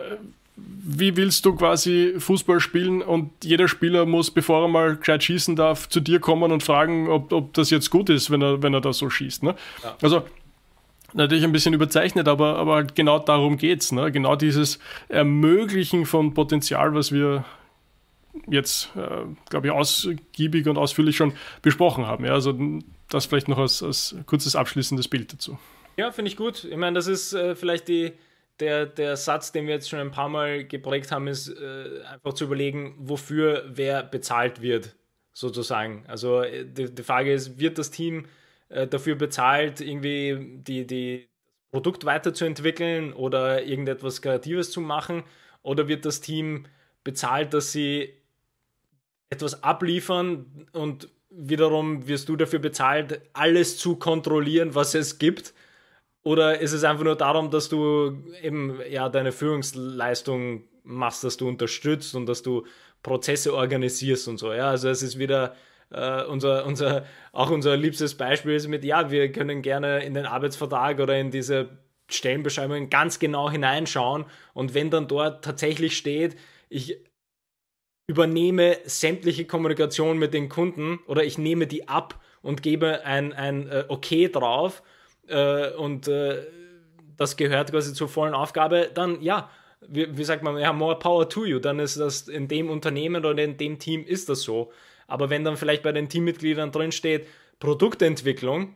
wie 0.56 1.16
willst 1.16 1.44
du 1.44 1.56
quasi 1.56 2.14
Fußball 2.18 2.60
spielen 2.60 3.02
und 3.02 3.30
jeder 3.42 3.66
Spieler 3.66 4.06
muss, 4.06 4.30
bevor 4.30 4.62
er 4.62 4.68
mal 4.68 4.96
gescheit 4.96 5.24
schießen 5.24 5.56
darf, 5.56 5.88
zu 5.88 6.00
dir 6.00 6.20
kommen 6.20 6.52
und 6.52 6.62
fragen, 6.62 7.08
ob, 7.08 7.32
ob 7.32 7.52
das 7.54 7.70
jetzt 7.70 7.90
gut 7.90 8.08
ist, 8.10 8.30
wenn 8.30 8.42
er, 8.42 8.62
wenn 8.62 8.72
er 8.72 8.80
da 8.80 8.92
so 8.92 9.10
schießt. 9.10 9.42
Ne? 9.42 9.56
Ja. 9.82 9.96
Also 10.00 10.22
natürlich 11.14 11.44
ein 11.44 11.52
bisschen 11.52 11.74
überzeichnet, 11.74 12.28
aber, 12.28 12.56
aber 12.56 12.74
halt 12.74 12.94
genau 12.94 13.18
darum 13.18 13.56
geht 13.56 13.82
es. 13.82 13.92
Ne? 13.92 14.10
Genau 14.12 14.36
dieses 14.36 14.78
Ermöglichen 15.08 16.06
von 16.06 16.34
Potenzial, 16.34 16.94
was 16.94 17.12
wir 17.12 17.44
jetzt, 18.48 18.90
äh, 18.96 19.24
glaube 19.48 19.68
ich, 19.68 19.72
ausgiebig 19.72 20.68
und 20.68 20.78
ausführlich 20.78 21.16
schon 21.16 21.32
besprochen 21.62 22.06
haben. 22.06 22.24
Ja? 22.24 22.32
Also 22.32 22.58
das 23.08 23.26
vielleicht 23.26 23.48
noch 23.48 23.58
als, 23.58 23.82
als 23.82 24.16
kurzes 24.26 24.56
abschließendes 24.56 25.08
Bild 25.08 25.32
dazu. 25.32 25.58
Ja, 25.96 26.12
finde 26.12 26.30
ich 26.30 26.36
gut. 26.36 26.64
Ich 26.64 26.76
meine, 26.76 26.94
das 26.94 27.06
ist 27.06 27.32
äh, 27.32 27.54
vielleicht 27.54 27.88
die, 27.88 28.12
der, 28.60 28.86
der 28.86 29.16
Satz, 29.16 29.52
den 29.52 29.66
wir 29.66 29.74
jetzt 29.74 29.88
schon 29.88 29.98
ein 29.98 30.10
paar 30.10 30.28
Mal 30.28 30.64
geprägt 30.64 31.10
haben, 31.12 31.26
ist 31.26 31.48
äh, 31.48 32.02
einfach 32.12 32.34
zu 32.34 32.44
überlegen, 32.44 32.94
wofür 32.98 33.64
wer 33.68 34.02
bezahlt 34.02 34.60
wird, 34.60 34.94
sozusagen. 35.32 36.04
Also 36.06 36.42
äh, 36.42 36.64
die, 36.66 36.94
die 36.94 37.02
Frage 37.02 37.32
ist, 37.32 37.58
wird 37.58 37.78
das 37.78 37.90
Team 37.90 38.26
äh, 38.68 38.86
dafür 38.86 39.14
bezahlt, 39.14 39.80
irgendwie 39.80 40.60
die, 40.62 40.86
die 40.86 41.28
Produkt 41.70 42.04
weiterzuentwickeln 42.04 43.12
oder 43.12 43.62
irgendetwas 43.64 44.22
Kreatives 44.22 44.70
zu 44.70 44.80
machen? 44.80 45.24
Oder 45.62 45.88
wird 45.88 46.04
das 46.04 46.20
Team 46.20 46.66
bezahlt, 47.04 47.54
dass 47.54 47.72
sie 47.72 48.12
etwas 49.30 49.62
abliefern 49.62 50.68
und 50.72 51.08
wiederum 51.30 52.06
wirst 52.06 52.28
du 52.28 52.36
dafür 52.36 52.60
bezahlt, 52.60 53.20
alles 53.32 53.78
zu 53.78 53.96
kontrollieren, 53.96 54.74
was 54.74 54.94
es 54.94 55.18
gibt? 55.18 55.54
Oder 56.22 56.60
ist 56.60 56.72
es 56.72 56.82
einfach 56.82 57.04
nur 57.04 57.16
darum, 57.16 57.50
dass 57.50 57.68
du 57.68 58.24
eben 58.42 58.80
ja 58.90 59.08
deine 59.08 59.32
Führungsleistung 59.32 60.64
machst, 60.82 61.24
dass 61.24 61.36
du 61.36 61.48
unterstützt 61.48 62.14
und 62.14 62.26
dass 62.26 62.42
du 62.42 62.66
Prozesse 63.02 63.54
organisierst 63.54 64.28
und 64.28 64.38
so? 64.38 64.52
Ja, 64.52 64.70
also 64.70 64.88
es 64.88 65.02
ist 65.02 65.18
wieder 65.18 65.54
Uh, 65.94 66.28
unser, 66.28 66.66
unser, 66.66 67.04
auch 67.30 67.48
unser 67.50 67.76
liebstes 67.76 68.16
Beispiel 68.16 68.54
ist 68.54 68.66
mit, 68.66 68.84
ja, 68.84 69.12
wir 69.12 69.30
können 69.30 69.62
gerne 69.62 70.04
in 70.04 70.14
den 70.14 70.26
Arbeitsvertrag 70.26 70.98
oder 70.98 71.16
in 71.16 71.30
diese 71.30 71.78
Stellenbeschreibungen 72.08 72.90
ganz 72.90 73.20
genau 73.20 73.48
hineinschauen 73.48 74.24
und 74.52 74.74
wenn 74.74 74.90
dann 74.90 75.06
dort 75.06 75.44
tatsächlich 75.44 75.96
steht, 75.96 76.36
ich 76.68 76.98
übernehme 78.08 78.78
sämtliche 78.84 79.44
Kommunikation 79.44 80.18
mit 80.18 80.34
den 80.34 80.48
Kunden 80.48 80.98
oder 81.06 81.24
ich 81.24 81.38
nehme 81.38 81.68
die 81.68 81.88
ab 81.88 82.20
und 82.42 82.62
gebe 82.62 83.04
ein, 83.04 83.32
ein 83.32 83.68
äh, 83.68 83.84
Okay 83.88 84.28
drauf 84.28 84.82
äh, 85.28 85.70
und 85.70 86.08
äh, 86.08 86.46
das 87.16 87.36
gehört 87.36 87.70
quasi 87.70 87.94
zur 87.94 88.08
vollen 88.08 88.34
Aufgabe, 88.34 88.90
dann 88.92 89.22
ja, 89.22 89.50
wie, 89.88 90.16
wie 90.16 90.24
sagt 90.24 90.42
man, 90.42 90.58
ja, 90.58 90.72
more 90.72 90.98
power 90.98 91.28
to 91.28 91.44
you, 91.44 91.58
dann 91.58 91.78
ist 91.78 91.96
das 91.96 92.28
in 92.28 92.48
dem 92.48 92.70
Unternehmen 92.70 93.24
oder 93.24 93.42
in 93.42 93.56
dem 93.56 93.78
Team 93.78 94.04
ist 94.04 94.28
das 94.28 94.42
so. 94.42 94.72
Aber 95.06 95.30
wenn 95.30 95.44
dann 95.44 95.56
vielleicht 95.56 95.82
bei 95.82 95.92
den 95.92 96.08
Teammitgliedern 96.08 96.72
drin 96.72 96.92
steht, 96.92 97.26
Produktentwicklung 97.58 98.74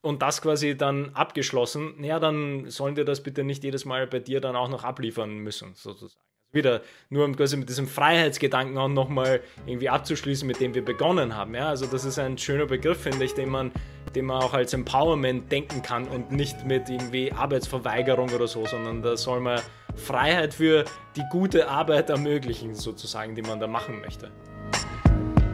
und 0.00 0.22
das 0.22 0.40
quasi 0.40 0.76
dann 0.76 1.14
abgeschlossen, 1.14 2.02
ja, 2.02 2.20
dann 2.20 2.70
sollen 2.70 2.94
die 2.94 3.04
das 3.04 3.22
bitte 3.22 3.44
nicht 3.44 3.64
jedes 3.64 3.84
Mal 3.84 4.06
bei 4.06 4.20
dir 4.20 4.40
dann 4.40 4.56
auch 4.56 4.68
noch 4.68 4.84
abliefern 4.84 5.38
müssen, 5.38 5.74
sozusagen. 5.74 6.02
Also 6.02 6.26
wieder 6.56 6.80
nur 7.10 7.24
um 7.24 7.36
quasi 7.36 7.56
mit 7.56 7.68
diesem 7.68 7.86
Freiheitsgedanken 7.86 8.76
auch 8.78 8.88
nochmal 8.88 9.40
irgendwie 9.66 9.88
abzuschließen, 9.88 10.46
mit 10.46 10.60
dem 10.60 10.74
wir 10.74 10.84
begonnen 10.84 11.36
haben. 11.36 11.54
Ja, 11.54 11.68
also 11.68 11.86
das 11.86 12.04
ist 12.04 12.18
ein 12.18 12.38
schöner 12.38 12.66
Begriff, 12.66 13.02
finde 13.02 13.24
ich, 13.24 13.34
den 13.34 13.50
man, 13.50 13.70
den 14.14 14.26
man 14.26 14.42
auch 14.42 14.54
als 14.54 14.72
Empowerment 14.72 15.52
denken 15.52 15.82
kann 15.82 16.08
und 16.08 16.32
nicht 16.32 16.64
mit 16.64 16.88
irgendwie 16.88 17.30
Arbeitsverweigerung 17.32 18.30
oder 18.30 18.48
so, 18.48 18.66
sondern 18.66 19.02
da 19.02 19.16
soll 19.16 19.40
man 19.40 19.60
Freiheit 19.94 20.54
für 20.54 20.84
die 21.16 21.24
gute 21.30 21.68
Arbeit 21.68 22.10
ermöglichen, 22.10 22.74
sozusagen, 22.74 23.34
die 23.34 23.42
man 23.42 23.60
da 23.60 23.66
machen 23.66 24.00
möchte. 24.00 24.30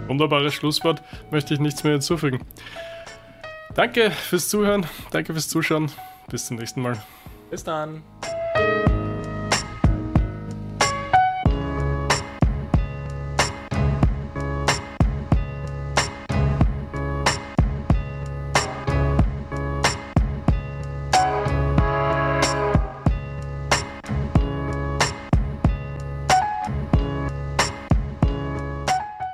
Wunderbares 0.09 0.55
Schlusswort, 0.55 1.03
möchte 1.31 1.55
ich 1.55 1.61
nichts 1.61 1.85
mehr 1.85 1.93
hinzufügen. 1.93 2.45
Danke 3.75 4.11
fürs 4.11 4.49
Zuhören, 4.49 4.87
danke 5.11 5.33
fürs 5.33 5.49
Zuschauen. 5.49 5.91
Bis 6.29 6.47
zum 6.47 6.57
nächsten 6.57 6.83
Mal. 6.83 7.03
Bis 7.51 7.65
dann. 7.65 8.03